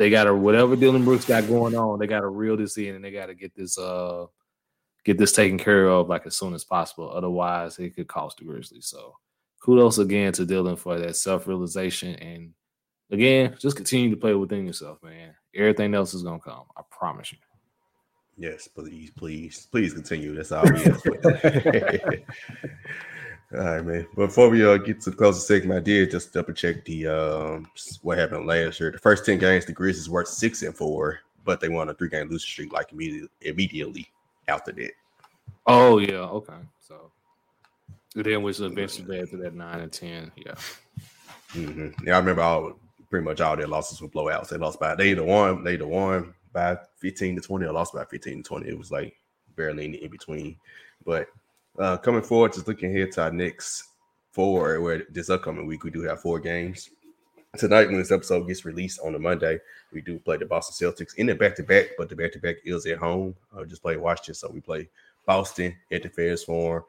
they 0.00 0.08
got 0.08 0.24
to 0.24 0.34
whatever 0.34 0.76
Dillon 0.76 1.04
Brooks 1.04 1.26
got 1.26 1.46
going 1.46 1.76
on, 1.76 1.98
they 1.98 2.06
got 2.06 2.20
to 2.20 2.28
reel 2.28 2.56
this 2.56 2.78
in 2.78 2.94
and 2.94 3.04
they 3.04 3.10
got 3.10 3.26
to 3.26 3.34
get 3.34 3.54
this 3.54 3.76
uh 3.76 4.24
get 5.04 5.18
this 5.18 5.32
taken 5.32 5.58
care 5.58 5.88
of 5.88 6.08
like 6.08 6.24
as 6.24 6.34
soon 6.34 6.54
as 6.54 6.64
possible. 6.64 7.10
Otherwise, 7.10 7.78
it 7.78 7.94
could 7.94 8.08
cost 8.08 8.38
the 8.38 8.44
Grizzlies. 8.44 8.86
So 8.86 9.18
kudos 9.60 9.98
again 9.98 10.32
to 10.32 10.46
Dillon 10.46 10.76
for 10.76 10.98
that 10.98 11.16
self 11.16 11.46
realization 11.46 12.14
and 12.14 12.54
again, 13.10 13.54
just 13.60 13.76
continue 13.76 14.08
to 14.08 14.16
play 14.16 14.32
within 14.32 14.66
yourself, 14.66 15.02
man. 15.02 15.34
Everything 15.54 15.94
else 15.94 16.14
is 16.14 16.22
gonna 16.22 16.40
come. 16.40 16.64
I 16.78 16.80
promise 16.90 17.32
you. 17.32 17.38
Yes, 18.38 18.68
please, 18.68 19.10
please, 19.10 19.68
please 19.70 19.92
continue. 19.92 20.34
That's 20.34 20.50
all 20.50 20.64
we 20.64 20.82
ask. 20.82 21.04
all 23.52 23.58
right, 23.58 23.84
man. 23.84 24.06
Before 24.14 24.48
we 24.48 24.64
uh, 24.64 24.76
get 24.76 25.00
to 25.02 25.10
the 25.10 25.16
closing 25.16 25.40
segment, 25.40 25.78
I 25.78 25.82
did 25.82 26.10
just 26.10 26.32
double 26.32 26.52
check 26.52 26.84
the 26.84 27.08
um, 27.08 27.66
what 28.02 28.18
happened 28.18 28.46
last 28.46 28.78
year. 28.78 28.90
The 28.92 28.98
first 28.98 29.24
ten 29.24 29.38
games, 29.38 29.66
the 29.66 29.72
Grizzlies 29.72 30.08
were 30.08 30.24
six 30.24 30.62
and 30.62 30.76
four, 30.76 31.20
but 31.44 31.60
they 31.60 31.68
won 31.68 31.88
a 31.88 31.94
three 31.94 32.08
game 32.08 32.28
losing 32.28 32.46
streak 32.46 32.72
like 32.72 32.92
immediately 32.92 33.28
immediately 33.40 34.10
after 34.46 34.72
that. 34.72 34.92
Oh 35.66 35.98
yeah, 35.98 36.18
okay. 36.18 36.54
So 36.78 37.10
then 38.14 38.42
was 38.42 38.60
eventually 38.60 39.20
after 39.20 39.36
that 39.38 39.54
nine 39.54 39.80
and 39.80 39.92
ten. 39.92 40.30
Yeah. 40.36 40.54
Mm-hmm. 41.54 42.06
Yeah, 42.06 42.14
I 42.14 42.18
remember 42.18 42.42
all 42.42 42.78
pretty 43.10 43.24
much 43.24 43.40
all 43.40 43.56
their 43.56 43.66
losses 43.66 44.00
were 44.00 44.08
blowouts. 44.08 44.48
They 44.48 44.56
lost 44.56 44.78
by 44.78 44.94
they 44.94 45.10
either 45.10 45.24
won, 45.24 45.64
they 45.64 45.74
either 45.74 45.86
won 45.86 46.34
by 46.52 46.78
15 46.98 47.36
to 47.36 47.42
20 47.42 47.66
or 47.66 47.72
lost 47.72 47.94
by 47.94 48.04
15 48.04 48.42
to 48.42 48.48
20. 48.48 48.68
It 48.68 48.78
was 48.78 48.90
like 48.90 49.16
barely 49.56 50.02
in 50.02 50.10
between. 50.10 50.56
But 51.04 51.28
uh 51.80 51.96
coming 51.96 52.22
forward, 52.22 52.52
just 52.52 52.68
looking 52.68 52.94
ahead 52.94 53.12
to 53.12 53.22
our 53.22 53.32
next 53.32 53.84
four, 54.32 54.80
where 54.80 55.02
this 55.10 55.30
upcoming 55.30 55.66
week 55.66 55.82
we 55.82 55.90
do 55.90 56.02
have 56.02 56.20
four 56.20 56.38
games. 56.38 56.90
Tonight, 57.58 57.88
when 57.88 57.98
this 57.98 58.12
episode 58.12 58.46
gets 58.46 58.64
released 58.64 59.00
on 59.04 59.16
a 59.16 59.18
Monday, 59.18 59.58
we 59.92 60.00
do 60.00 60.20
play 60.20 60.36
the 60.36 60.44
Boston 60.44 60.88
Celtics 60.88 61.16
in 61.16 61.26
the 61.26 61.34
back 61.34 61.56
to 61.56 61.64
back, 61.64 61.86
but 61.98 62.08
the 62.08 62.14
back 62.14 62.30
to 62.32 62.38
back 62.38 62.56
is 62.64 62.86
at 62.86 62.98
home. 62.98 63.34
Uh, 63.56 63.64
just 63.64 63.82
play 63.82 63.96
Washington, 63.96 64.34
so 64.34 64.50
we 64.52 64.60
play 64.60 64.88
Boston 65.26 65.74
at 65.90 66.04
the 66.04 66.08
FedExForum. 66.08 66.84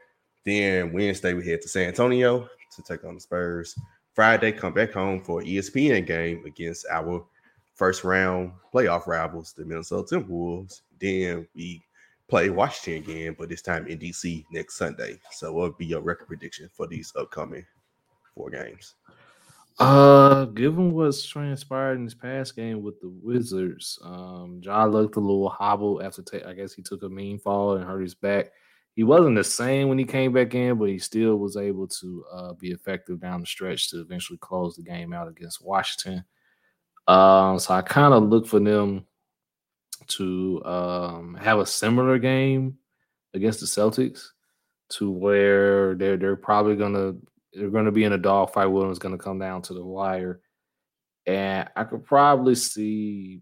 Then 0.45 0.93
Wednesday 0.93 1.33
we 1.33 1.47
head 1.47 1.61
to 1.61 1.67
San 1.67 1.87
Antonio 1.87 2.47
to 2.75 2.81
take 2.83 3.03
on 3.03 3.15
the 3.15 3.21
Spurs. 3.21 3.75
Friday, 4.13 4.51
come 4.51 4.73
back 4.73 4.93
home 4.93 5.23
for 5.23 5.41
ESPN 5.41 6.05
game 6.05 6.43
against 6.45 6.85
our 6.91 7.25
first 7.73 8.03
round 8.03 8.51
playoff 8.73 9.07
rivals, 9.07 9.53
the 9.53 9.65
Minnesota 9.65 10.15
Timberwolves. 10.15 10.81
Then 10.99 11.47
we 11.55 11.81
play 12.31 12.49
Washington 12.49 13.03
again, 13.03 13.35
but 13.37 13.49
this 13.49 13.61
time 13.61 13.85
in 13.85 13.99
DC 13.99 14.45
next 14.51 14.77
Sunday. 14.77 15.19
So 15.31 15.53
what 15.53 15.63
would 15.63 15.77
be 15.77 15.85
your 15.85 16.01
record 16.01 16.27
prediction 16.27 16.69
for 16.73 16.87
these 16.87 17.13
upcoming 17.15 17.65
four 18.33 18.49
games? 18.49 18.95
Uh, 19.77 20.45
given 20.45 20.93
what's 20.93 21.23
transpired 21.23 21.97
in 21.97 22.05
this 22.05 22.15
past 22.15 22.55
game 22.55 22.81
with 22.81 22.99
the 23.01 23.09
Wizards, 23.21 23.99
um, 24.03 24.59
John 24.61 24.89
looked 24.89 25.17
a 25.17 25.19
little 25.19 25.49
hobbled 25.49 26.01
after 26.01 26.23
ta- 26.23 26.49
I 26.49 26.53
guess 26.53 26.73
he 26.73 26.81
took 26.81 27.03
a 27.03 27.09
mean 27.09 27.37
fall 27.37 27.75
and 27.75 27.85
hurt 27.85 28.01
his 28.01 28.15
back 28.15 28.51
he 28.93 29.03
wasn't 29.03 29.35
the 29.35 29.43
same 29.43 29.87
when 29.87 29.97
he 29.97 30.03
came 30.03 30.33
back 30.33 30.53
in, 30.53 30.77
but 30.77 30.89
he 30.89 30.99
still 30.99 31.37
was 31.37 31.55
able 31.55 31.87
to 31.87 32.25
uh, 32.31 32.53
be 32.53 32.71
effective 32.71 33.21
down 33.21 33.39
the 33.39 33.45
stretch 33.45 33.89
to 33.89 34.01
eventually 34.01 34.37
close 34.39 34.75
the 34.75 34.83
game 34.83 35.13
out 35.13 35.29
against 35.29 35.63
Washington. 35.63 36.25
Um, 37.07 37.57
so 37.57 37.73
I 37.73 37.81
kind 37.81 38.13
of 38.13 38.23
look 38.23 38.45
for 38.45 38.59
them 38.59 39.05
to 40.15 40.61
um, 40.65 41.35
have 41.35 41.59
a 41.59 41.65
similar 41.65 42.17
game 42.17 42.77
against 43.33 43.59
the 43.59 43.65
Celtics, 43.65 44.27
to 44.89 45.09
where 45.09 45.95
they're 45.95 46.17
they're 46.17 46.35
probably 46.35 46.75
gonna 46.75 47.13
they're 47.53 47.69
gonna 47.69 47.91
be 47.91 48.03
in 48.03 48.13
a 48.13 48.17
dogfight. 48.17 48.71
Williams 48.71 48.99
gonna 48.99 49.17
come 49.17 49.39
down 49.39 49.61
to 49.63 49.73
the 49.73 49.83
wire, 49.83 50.41
and 51.25 51.69
I 51.75 51.83
could 51.83 52.03
probably 52.03 52.55
see 52.55 53.41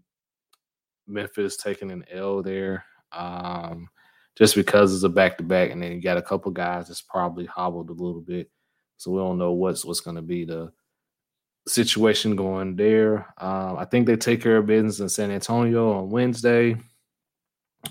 Memphis 1.06 1.56
taking 1.56 1.90
an 1.90 2.04
L 2.10 2.42
there. 2.42 2.84
Um, 3.12 3.88
just 4.36 4.54
because 4.54 4.94
it's 4.94 5.02
a 5.02 5.08
back 5.08 5.36
to 5.38 5.44
back, 5.44 5.70
and 5.70 5.82
then 5.82 5.92
you 5.92 6.00
got 6.00 6.16
a 6.16 6.22
couple 6.22 6.50
guys 6.50 6.88
that's 6.88 7.02
probably 7.02 7.46
hobbled 7.46 7.90
a 7.90 7.92
little 7.92 8.22
bit, 8.22 8.50
so 8.96 9.10
we 9.10 9.18
don't 9.18 9.38
know 9.38 9.52
what's 9.52 9.84
what's 9.84 10.00
to 10.00 10.22
be 10.22 10.44
the 10.44 10.72
situation 11.66 12.36
going 12.36 12.76
there. 12.76 13.32
Um, 13.38 13.76
I 13.78 13.84
think 13.84 14.06
they 14.06 14.16
take 14.16 14.42
care 14.42 14.56
of 14.56 14.66
business 14.66 15.00
in 15.00 15.08
San 15.08 15.30
Antonio 15.30 15.92
on 15.92 16.10
Wednesday. 16.10 16.76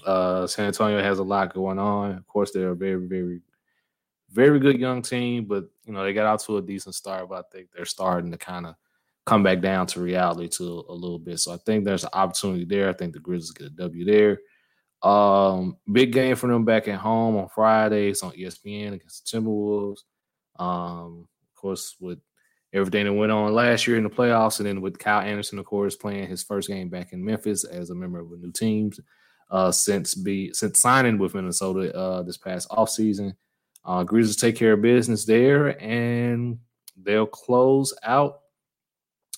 Uh, 0.06 0.46
San 0.48 0.68
Antonio 0.68 1.02
has 1.02 1.20
a 1.20 1.24
lot 1.24 1.54
going 1.54 1.80
on. 1.80 2.12
Of 2.12 2.28
course, 2.28 2.52
they're 2.52 2.72
a 2.72 2.76
very, 2.76 3.08
very, 3.08 3.42
very 4.32 4.60
good 4.60 4.80
young 4.80 5.02
team, 5.02 5.46
but 5.46 5.66
you 5.86 5.94
know 5.94 6.04
they 6.04 6.14
got 6.14 6.28
out 6.28 6.42
to 6.42 6.58
a 6.58 6.62
decent 6.62 6.96
start. 6.96 7.30
But 7.30 7.46
I 7.46 7.58
think 7.58 7.70
they're 7.72 7.86
starting 7.86 8.32
to 8.32 8.38
kind 8.38 8.68
of 8.68 8.76
come 9.26 9.44
back 9.44 9.62
down 9.62 9.88
to 9.88 10.02
reality 10.02 10.48
to 10.48 10.86
a 10.90 10.94
little 10.94 11.20
bit. 11.20 11.40
So 11.40 11.54
I 11.54 11.58
think 11.58 11.86
there's 11.86 12.04
an 12.04 12.10
opportunity 12.14 12.66
there. 12.66 12.90
I 12.90 12.94
think 12.94 13.14
the 13.14 13.20
Grizzlies 13.20 13.52
get 13.52 13.68
a 13.68 13.70
W 13.72 14.06
there. 14.06 14.40
Um, 15.02 15.78
big 15.92 16.12
game 16.12 16.36
for 16.36 16.48
them 16.48 16.66
back 16.66 16.88
at 16.88 17.00
home 17.00 17.38
on 17.38 17.48
Fridays 17.50 18.22
on 18.22 18.32
ESPN 18.32 18.94
against 18.94 19.32
the 19.32 19.38
Timberwolves. 19.38 20.00
Um, 20.58 21.28
of 21.44 21.62
course, 21.62 21.96
with 22.00 22.20
everything 22.74 23.06
that 23.06 23.14
went 23.14 23.32
on 23.32 23.54
last 23.54 23.88
year 23.88 23.98
in 23.98 24.04
the 24.04 24.10
playoffs, 24.10 24.60
and 24.60 24.68
then 24.68 24.82
with 24.82 25.00
Kyle 25.00 25.22
Anderson, 25.22 25.60
of 25.60 25.66
course, 25.66 25.96
playing 25.96 26.28
his 26.28 26.44
first 26.44 26.68
game 26.68 26.90
back 26.90 27.14
in 27.14 27.24
Memphis 27.24 27.64
as 27.64 27.90
a 27.90 27.96
member 27.96 28.20
of 28.20 28.32
a 28.32 28.38
new 28.38 28.52
team 28.52 28.92
uh, 29.50 29.72
since 29.72 30.16
be 30.16 30.54
since 30.54 30.80
signing 30.80 31.18
with 31.18 31.34
Minnesota 31.34 31.96
uh, 31.96 32.22
this 32.24 32.38
past 32.38 32.70
offseason. 32.70 33.36
Uh, 33.86 34.04
Grizzlies 34.04 34.36
take 34.36 34.56
care 34.56 34.74
of 34.74 34.82
business 34.82 35.26
there, 35.26 35.82
and 35.82 36.60
they'll 37.02 37.26
close 37.26 37.94
out 38.04 38.42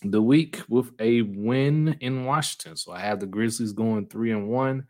the 0.03 0.21
week 0.21 0.61
with 0.67 0.91
a 0.99 1.21
win 1.21 1.95
in 2.01 2.25
Washington. 2.25 2.75
So 2.75 2.91
I 2.91 2.99
have 2.99 3.19
the 3.19 3.27
Grizzlies 3.27 3.71
going 3.71 4.07
three 4.07 4.31
and 4.31 4.49
one 4.49 4.87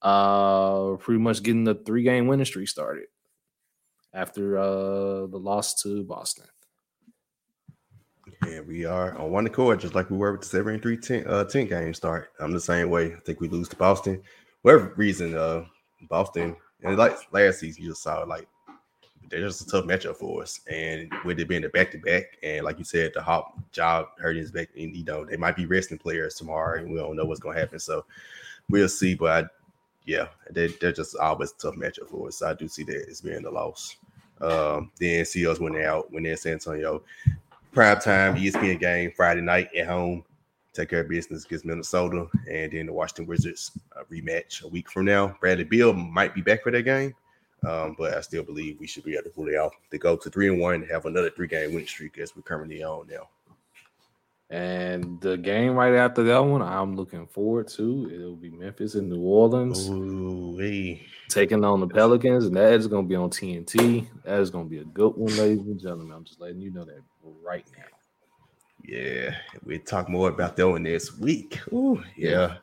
uh, 0.00 0.96
pretty 0.96 1.20
much 1.20 1.42
getting 1.42 1.64
the 1.64 1.74
three 1.74 2.02
game 2.02 2.26
winning 2.26 2.44
streak 2.44 2.68
started 2.68 3.06
after 4.12 4.58
uh, 4.58 5.26
the 5.26 5.40
loss 5.40 5.82
to 5.82 6.04
Boston. 6.04 6.46
Yeah, 8.46 8.60
we 8.60 8.84
are 8.84 9.16
on 9.16 9.30
one 9.30 9.46
accord, 9.46 9.80
just 9.80 9.94
like 9.94 10.10
we 10.10 10.16
were 10.16 10.32
with 10.32 10.42
the 10.42 10.46
73 10.46 10.96
10, 10.96 11.26
uh, 11.26 11.44
10 11.44 11.66
game 11.66 11.94
start. 11.94 12.32
I'm 12.40 12.52
the 12.52 12.60
same 12.60 12.90
way. 12.90 13.14
I 13.14 13.20
think 13.20 13.40
we 13.40 13.48
lose 13.48 13.68
to 13.70 13.76
Boston. 13.76 14.22
Whatever 14.62 14.92
reason, 14.96 15.36
uh, 15.36 15.64
Boston, 16.08 16.56
and 16.82 16.96
like 16.96 17.16
last 17.32 17.60
season, 17.60 17.82
you 17.82 17.90
just 17.90 18.02
saw 18.02 18.20
like 18.24 18.46
they're 19.30 19.40
just 19.40 19.62
a 19.62 19.66
tough 19.66 19.84
matchup 19.84 20.16
for 20.16 20.42
us. 20.42 20.60
And 20.70 21.12
with 21.24 21.40
it 21.40 21.48
being 21.48 21.64
a 21.64 21.68
back 21.68 21.90
to 21.92 21.98
back, 21.98 22.24
and 22.42 22.64
like 22.64 22.78
you 22.78 22.84
said, 22.84 23.12
the 23.14 23.22
hop 23.22 23.54
job 23.72 24.06
hurting 24.18 24.42
his 24.42 24.52
back, 24.52 24.68
and 24.76 24.94
you 24.94 25.04
know, 25.04 25.24
they 25.24 25.36
might 25.36 25.56
be 25.56 25.66
resting 25.66 25.98
players 25.98 26.34
tomorrow, 26.34 26.78
and 26.78 26.90
we 26.90 26.98
don't 26.98 27.16
know 27.16 27.24
what's 27.24 27.40
going 27.40 27.54
to 27.54 27.60
happen. 27.60 27.78
So 27.78 28.04
we'll 28.68 28.88
see. 28.88 29.14
But 29.14 29.44
I 29.44 29.48
yeah, 30.06 30.28
they, 30.50 30.68
they're 30.68 30.92
just 30.92 31.16
always 31.16 31.52
a 31.52 31.56
tough 31.56 31.76
matchup 31.76 32.08
for 32.08 32.28
us. 32.28 32.38
So 32.38 32.48
I 32.48 32.54
do 32.54 32.68
see 32.68 32.84
that 32.84 33.08
as 33.08 33.20
being 33.20 33.44
a 33.44 33.50
loss. 33.50 33.96
Um, 34.40 34.90
then 34.98 35.24
Seals 35.24 35.60
went 35.60 35.76
out 35.78 36.12
when 36.12 36.24
they're 36.24 36.36
San 36.36 36.54
Antonio. 36.54 37.02
Prime 37.74 37.98
time 37.98 38.36
ESPN 38.36 38.78
game 38.78 39.10
Friday 39.16 39.40
night 39.40 39.68
at 39.76 39.88
home. 39.88 40.22
Take 40.74 40.90
care 40.90 41.00
of 41.00 41.08
business 41.08 41.44
against 41.44 41.64
Minnesota, 41.64 42.28
and 42.48 42.70
then 42.70 42.86
the 42.86 42.92
Washington 42.92 43.26
Wizards 43.26 43.72
uh, 43.96 44.04
rematch 44.12 44.62
a 44.62 44.68
week 44.68 44.88
from 44.88 45.06
now. 45.06 45.36
Bradley 45.40 45.64
Beal 45.64 45.92
might 45.92 46.36
be 46.36 46.40
back 46.40 46.62
for 46.62 46.70
that 46.70 46.84
game, 46.84 47.12
um, 47.66 47.96
but 47.98 48.14
I 48.14 48.20
still 48.20 48.44
believe 48.44 48.78
we 48.78 48.86
should 48.86 49.02
be 49.02 49.14
able 49.14 49.24
to 49.24 49.30
pull 49.30 49.48
it 49.48 49.56
out 49.56 49.72
to 49.90 49.98
go 49.98 50.16
to 50.16 50.30
three 50.30 50.48
and 50.48 50.60
one 50.60 50.74
and 50.74 50.90
have 50.90 51.06
another 51.06 51.30
three 51.30 51.48
game 51.48 51.74
win 51.74 51.84
streak 51.84 52.16
as 52.18 52.36
we're 52.36 52.42
currently 52.42 52.84
on 52.84 53.08
now. 53.08 53.28
And 54.50 55.20
the 55.20 55.36
game 55.36 55.72
right 55.74 55.94
after 55.94 56.22
that 56.24 56.38
one, 56.38 56.62
I'm 56.62 56.96
looking 56.96 57.26
forward 57.26 57.68
to. 57.68 58.10
It'll 58.12 58.36
be 58.36 58.50
Memphis 58.50 58.94
and 58.94 59.08
New 59.08 59.22
Orleans 59.22 59.88
Ooh, 59.88 60.56
hey. 60.58 61.06
taking 61.28 61.64
on 61.64 61.80
the 61.80 61.88
Pelicans, 61.88 62.46
and 62.46 62.56
that 62.56 62.74
is 62.74 62.86
going 62.86 63.04
to 63.04 63.08
be 63.08 63.16
on 63.16 63.30
TNT. 63.30 64.06
That 64.24 64.40
is 64.40 64.50
going 64.50 64.66
to 64.66 64.70
be 64.70 64.78
a 64.78 64.84
good 64.84 65.16
one, 65.16 65.34
ladies 65.36 65.66
and 65.66 65.80
gentlemen. 65.80 66.12
I'm 66.12 66.24
just 66.24 66.40
letting 66.40 66.60
you 66.60 66.70
know 66.70 66.84
that 66.84 67.00
right 67.42 67.64
now. 67.76 67.84
Yeah, 68.86 69.34
we'll 69.64 69.78
talk 69.80 70.10
more 70.10 70.28
about 70.28 70.56
that 70.56 70.68
one 70.68 70.82
next 70.82 71.18
week. 71.18 71.58
Ooh, 71.72 72.02
yeah. 72.16 72.56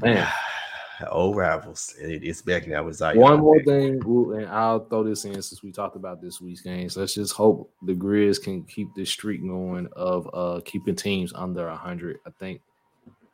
Man, 0.00 0.26
old 1.06 1.36
rivals. 1.36 1.94
It 2.00 2.22
is 2.24 2.42
back 2.42 2.66
now. 2.66 2.88
It's 2.88 3.00
like 3.00 3.16
one 3.16 3.40
more 3.40 3.62
thing, 3.62 4.00
and 4.02 4.46
I'll 4.46 4.84
throw 4.84 5.04
this 5.04 5.24
in 5.24 5.34
since 5.34 5.62
we 5.62 5.70
talked 5.70 5.96
about 5.96 6.20
this 6.20 6.40
week's 6.40 6.60
games. 6.60 6.96
Let's 6.96 7.14
just 7.14 7.34
hope 7.34 7.70
the 7.82 7.94
Grizz 7.94 8.42
can 8.42 8.64
keep 8.64 8.88
this 8.94 9.10
streak 9.10 9.42
going 9.46 9.88
of 9.92 10.28
uh 10.32 10.60
keeping 10.64 10.96
teams 10.96 11.32
under 11.34 11.68
hundred. 11.70 12.18
I 12.26 12.30
think 12.38 12.60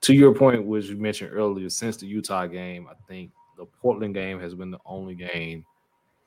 to 0.03 0.15
your 0.15 0.35
point, 0.35 0.65
which 0.65 0.87
you 0.87 0.97
mentioned 0.97 1.31
earlier, 1.33 1.71
since 1.71 1.97
the 1.97 2.07
Utah 2.07 2.47
game, 2.47 2.87
I 2.91 2.95
think 3.09 3.31
the 3.57 3.65
Portland 3.65 4.15
game 4.15 4.39
has 4.41 4.55
been 4.55 4.71
the 4.71 4.81
only 4.85 5.15
game 5.15 5.65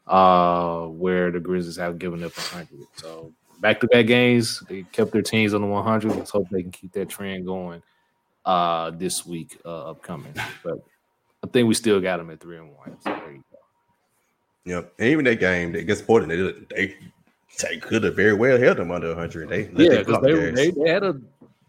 uh, 0.08 0.86
where 0.86 1.32
the 1.32 1.40
Grizzlies 1.40 1.78
have 1.78 2.00
given 2.00 2.24
up 2.24 2.36
100. 2.36 2.88
So 2.96 3.32
back 3.60 3.80
to 3.82 3.88
back 3.88 4.08
games, 4.08 4.64
they 4.68 4.84
kept 4.92 5.12
their 5.12 5.22
teams 5.22 5.54
on 5.54 5.62
the 5.62 5.68
100. 5.68 6.16
Let's 6.16 6.32
hope 6.32 6.50
they 6.50 6.64
can 6.64 6.72
keep 6.72 6.92
that 6.94 7.10
trend 7.10 7.46
going 7.46 7.84
uh, 8.46 8.92
this 8.92 9.26
week 9.26 9.60
uh, 9.66 9.92
upcoming. 9.92 10.34
But 10.64 10.80
I 11.48 11.52
think 11.52 11.68
we 11.68 11.74
still 11.74 12.02
got 12.02 12.18
them 12.18 12.30
at 12.30 12.40
three 12.40 12.58
and 12.58 12.76
one. 12.76 12.98
So 13.00 13.10
there 13.10 13.32
you 13.32 13.44
go. 13.52 13.58
Yep, 14.66 14.94
and 15.00 15.08
even 15.08 15.26
that 15.26 15.40
game 15.40 15.76
against 15.76 16.06
Portland, 16.06 16.32
they 16.32 16.76
they, 16.76 16.96
they 17.62 17.78
could 17.78 18.04
have 18.04 18.16
very 18.16 18.34
well 18.34 18.58
held 18.58 18.78
them 18.78 18.92
under 18.92 19.08
100. 19.10 19.50
They 19.50 19.70
yeah, 19.76 20.00
because 20.00 20.22
they, 20.22 20.52
they, 20.52 20.72
they 20.72 20.90
had 20.90 21.04
a 21.04 21.20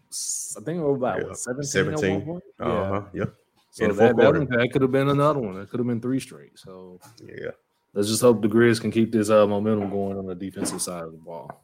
I 0.09 0.61
think 0.61 0.79
it 0.79 0.83
was 0.83 0.97
about 0.97 1.21
yeah, 1.25 1.33
17. 1.33 1.97
17. 1.97 2.41
Uh 2.59 2.65
huh. 2.65 3.01
Yeah. 3.13 3.25
So 3.71 3.87
that, 3.93 4.17
that, 4.17 4.47
that, 4.49 4.69
could 4.73 4.81
have 4.81 4.91
been 4.91 5.09
another 5.09 5.39
one. 5.39 5.53
That 5.53 5.69
could 5.69 5.79
have 5.79 5.87
been 5.87 6.01
three 6.01 6.19
straight. 6.19 6.57
So 6.57 6.99
yeah, 7.23 7.51
let's 7.93 8.09
just 8.09 8.21
hope 8.21 8.41
the 8.41 8.47
Grizz 8.47 8.81
can 8.81 8.91
keep 8.91 9.11
this 9.11 9.29
uh, 9.29 9.45
momentum 9.45 9.91
going 9.91 10.17
on 10.17 10.25
the 10.25 10.35
defensive 10.35 10.81
side 10.81 11.03
of 11.03 11.11
the 11.11 11.19
ball. 11.19 11.63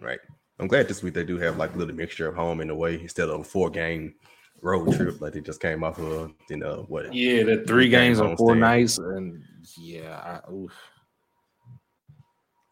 Right. 0.00 0.18
I'm 0.58 0.66
glad 0.66 0.88
this 0.88 1.02
week 1.02 1.14
they 1.14 1.24
do 1.24 1.38
have 1.38 1.58
like 1.58 1.74
a 1.74 1.78
little 1.78 1.94
mixture 1.94 2.28
of 2.28 2.34
home 2.34 2.60
and 2.60 2.70
away 2.70 3.00
instead 3.00 3.28
of 3.28 3.40
a 3.40 3.44
four 3.44 3.70
game 3.70 4.14
road 4.62 4.94
trip 4.94 5.20
like 5.20 5.32
they 5.32 5.40
just 5.40 5.60
came 5.60 5.84
off 5.84 5.98
of. 5.98 6.32
You 6.48 6.56
know 6.56 6.84
what? 6.88 7.12
Yeah, 7.14 7.42
the 7.44 7.64
three 7.66 7.88
games 7.88 8.20
on 8.20 8.36
four 8.36 8.50
stand. 8.50 8.60
nights, 8.60 8.98
and 8.98 9.42
yeah, 9.78 10.40
I, 10.46 10.66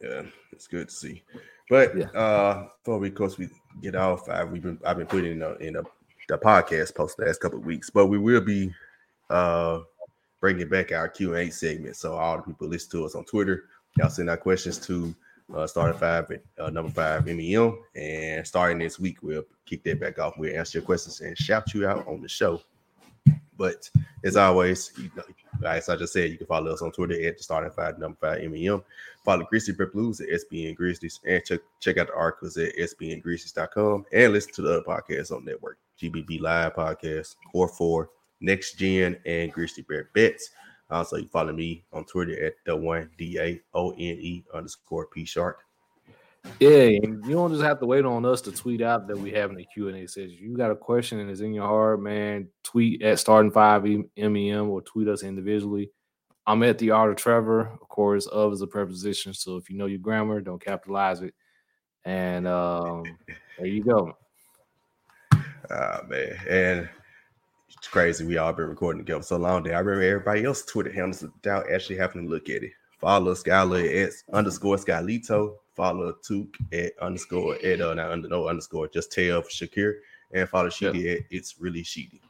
yeah, 0.00 0.22
it's 0.52 0.66
good 0.66 0.88
to 0.88 0.94
see. 0.94 1.22
But 1.70 1.96
yeah. 1.96 2.06
uh 2.06 2.68
before 2.82 2.98
we, 2.98 3.08
of 3.08 3.14
course, 3.14 3.38
we 3.38 3.48
get 3.82 3.94
off, 3.94 4.28
I, 4.28 4.44
we've 4.44 4.62
been 4.62 4.78
I've 4.84 4.98
been 4.98 5.06
putting 5.06 5.32
in 5.32 5.42
a, 5.42 5.54
in 5.56 5.76
a 5.76 5.82
the 6.28 6.38
podcast 6.38 6.94
post 6.94 7.16
the 7.16 7.24
last 7.24 7.40
couple 7.40 7.58
of 7.58 7.64
weeks, 7.66 7.90
but 7.90 8.06
we 8.06 8.18
will 8.18 8.40
be 8.40 8.72
uh 9.30 9.80
bringing 10.40 10.68
back 10.68 10.92
our 10.92 11.08
Q 11.08 11.34
and 11.34 11.48
A 11.48 11.52
segment. 11.52 11.96
So 11.96 12.14
all 12.14 12.36
the 12.36 12.42
people 12.42 12.68
listen 12.68 12.90
to 12.92 13.04
us 13.04 13.14
on 13.14 13.24
Twitter, 13.24 13.64
y'all 13.96 14.08
send 14.08 14.30
out 14.30 14.40
questions 14.40 14.78
to 14.86 15.14
uh, 15.54 15.66
starting 15.66 15.98
five 15.98 16.30
at 16.30 16.42
uh, 16.58 16.70
number 16.70 16.90
five 16.90 17.26
MEM, 17.26 17.78
and 17.94 18.46
starting 18.46 18.78
this 18.78 18.98
week 18.98 19.22
we'll 19.22 19.44
kick 19.66 19.82
that 19.84 20.00
back 20.00 20.18
off. 20.18 20.38
We'll 20.38 20.56
answer 20.56 20.78
your 20.78 20.86
questions 20.86 21.20
and 21.20 21.36
shout 21.36 21.74
you 21.74 21.86
out 21.86 22.06
on 22.06 22.20
the 22.20 22.28
show. 22.28 22.60
But 23.56 23.90
as 24.24 24.36
always, 24.36 24.92
you 24.96 25.10
know, 25.16 25.24
as 25.68 25.88
I 25.88 25.96
just 25.96 26.12
said, 26.12 26.30
you 26.30 26.38
can 26.38 26.46
follow 26.46 26.72
us 26.72 26.80
on 26.80 26.92
Twitter 26.92 27.20
at 27.26 27.36
the 27.36 27.42
starting 27.42 27.72
five, 27.72 27.98
number 27.98 28.16
five 28.20 28.48
MEM. 28.48 28.82
Follow 29.24 29.44
Grizzly 29.44 29.74
Bear 29.74 29.88
Blues 29.88 30.20
at 30.20 30.28
SBN 30.28 30.76
Grizzlies 30.76 31.20
and 31.26 31.44
check, 31.44 31.60
check 31.80 31.98
out 31.98 32.06
the 32.06 32.14
articles 32.14 32.56
at 32.56 32.74
SBNGrizzlies.com 32.76 34.06
and 34.12 34.32
listen 34.32 34.52
to 34.54 34.62
the 34.62 34.70
other 34.70 34.82
podcasts 34.82 35.32
on 35.32 35.44
network 35.44 35.78
GBB 36.00 36.40
Live 36.40 36.74
Podcast, 36.74 37.34
Core 37.50 37.68
4, 37.68 38.08
Next 38.40 38.74
Gen, 38.74 39.18
and 39.26 39.52
Grizzly 39.52 39.82
Bear 39.82 40.10
Bets. 40.14 40.50
Also, 40.90 41.16
you 41.16 41.28
follow 41.28 41.52
me 41.52 41.84
on 41.92 42.04
Twitter 42.04 42.44
at 42.44 42.54
the 42.64 42.74
one 42.74 43.10
D 43.18 43.38
A 43.38 43.60
O 43.74 43.90
N 43.90 43.98
E 43.98 44.44
underscore 44.54 45.06
P 45.06 45.24
Shark. 45.24 45.60
Yeah, 46.60 46.84
you 46.84 47.20
don't 47.28 47.50
just 47.50 47.62
have 47.62 47.80
to 47.80 47.86
wait 47.86 48.04
on 48.04 48.24
us 48.24 48.40
to 48.42 48.52
tweet 48.52 48.80
out 48.80 49.06
that 49.08 49.18
we 49.18 49.30
have 49.32 49.50
in 49.50 49.56
the 49.56 49.66
Q 49.66 49.88
and 49.88 49.96
A 49.98 50.08
session. 50.08 50.38
You 50.40 50.56
got 50.56 50.70
a 50.70 50.76
question 50.76 51.20
and 51.20 51.30
it's 51.30 51.40
in 51.40 51.52
your 51.52 51.66
heart, 51.66 52.00
man. 52.00 52.48
Tweet 52.62 53.02
at 53.02 53.18
starting 53.18 53.50
five 53.50 53.84
MEM 53.84 54.70
or 54.70 54.80
tweet 54.80 55.08
us 55.08 55.22
individually. 55.22 55.90
I'm 56.46 56.62
at 56.62 56.78
the 56.78 56.92
art 56.92 57.10
of 57.10 57.16
Trevor. 57.16 57.78
Of 57.82 57.88
course, 57.88 58.26
of 58.26 58.54
is 58.54 58.62
a 58.62 58.66
preposition, 58.66 59.34
so 59.34 59.56
if 59.56 59.68
you 59.68 59.76
know 59.76 59.86
your 59.86 59.98
grammar, 59.98 60.40
don't 60.40 60.64
capitalize 60.64 61.20
it. 61.20 61.34
And 62.06 62.46
um, 62.46 63.04
there 63.58 63.66
you 63.66 63.84
go. 63.84 64.16
Ah 65.70 66.00
man, 66.08 66.38
and 66.48 66.88
it's 67.76 67.88
crazy. 67.88 68.24
We 68.24 68.38
all 68.38 68.52
been 68.52 68.68
recording 68.68 69.04
together 69.04 69.22
so 69.22 69.36
long 69.36 69.62
that 69.64 69.74
I 69.74 69.78
remember 69.78 70.02
everybody 70.02 70.44
else 70.44 70.64
Twitter 70.64 70.92
handles 70.92 71.22
without 71.22 71.70
actually 71.70 71.96
having 71.96 72.24
to 72.24 72.28
look 72.28 72.48
at 72.48 72.62
it. 72.62 72.72
Follow 72.98 73.34
Skylar 73.34 74.06
at 74.06 74.12
underscore 74.32 74.76
Skylito 74.76 75.54
Follow 75.78 76.12
Took 76.24 76.56
at 76.72 76.92
underscore 77.00 77.54
at 77.64 77.80
uh, 77.80 77.94
not 77.94 78.10
under 78.10 78.28
no 78.28 78.48
underscore 78.48 78.88
just 78.88 79.12
tell 79.12 79.42
Shakir 79.42 79.98
and 80.32 80.48
follow 80.48 80.70
Sheedy 80.70 81.08
at 81.12 81.20
it's 81.30 81.60
really 81.60 81.84
Sheedy. 81.84 82.20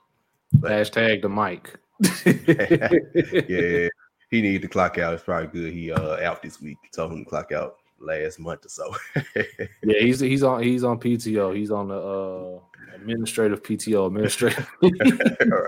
Hashtag 0.59 1.23
the 1.23 1.31
mic. 1.31 1.75
yeah, 3.49 3.89
he 4.31 4.43
needed 4.43 4.61
to 4.63 4.69
clock 4.69 4.99
out. 4.99 5.15
It's 5.15 5.23
probably 5.23 5.47
good. 5.47 5.73
He 5.73 5.91
uh 5.91 6.23
out 6.23 6.43
this 6.43 6.61
week. 6.61 6.77
Told 6.93 7.13
him 7.13 7.25
to 7.25 7.31
clock 7.31 7.51
out 7.53 7.77
last 7.99 8.39
month 8.39 8.67
or 8.67 8.69
so. 8.69 8.95
yeah, 9.83 9.99
he's 9.99 10.21
he's 10.21 10.43
on 10.43 10.63
he's 10.63 10.85
on 10.85 11.01
PTO. 11.01 11.57
He's 11.57 11.71
on 11.71 11.89
the 11.89 11.97
uh 11.97 12.61
administrative 12.95 13.63
PTO 13.63 14.07
administrative. 14.07 14.67
All 14.83 14.91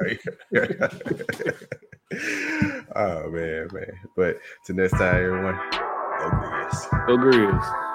right. 0.01 0.19
oh 2.97 3.31
man, 3.31 3.69
man. 3.73 3.93
But 4.17 4.39
to 4.67 4.73
next 4.73 4.93
time, 4.93 5.17
everyone. 5.17 5.59
Go 6.19 6.31
Grizz. 6.31 7.07
Go 7.07 7.17
Grizz. 7.17 7.87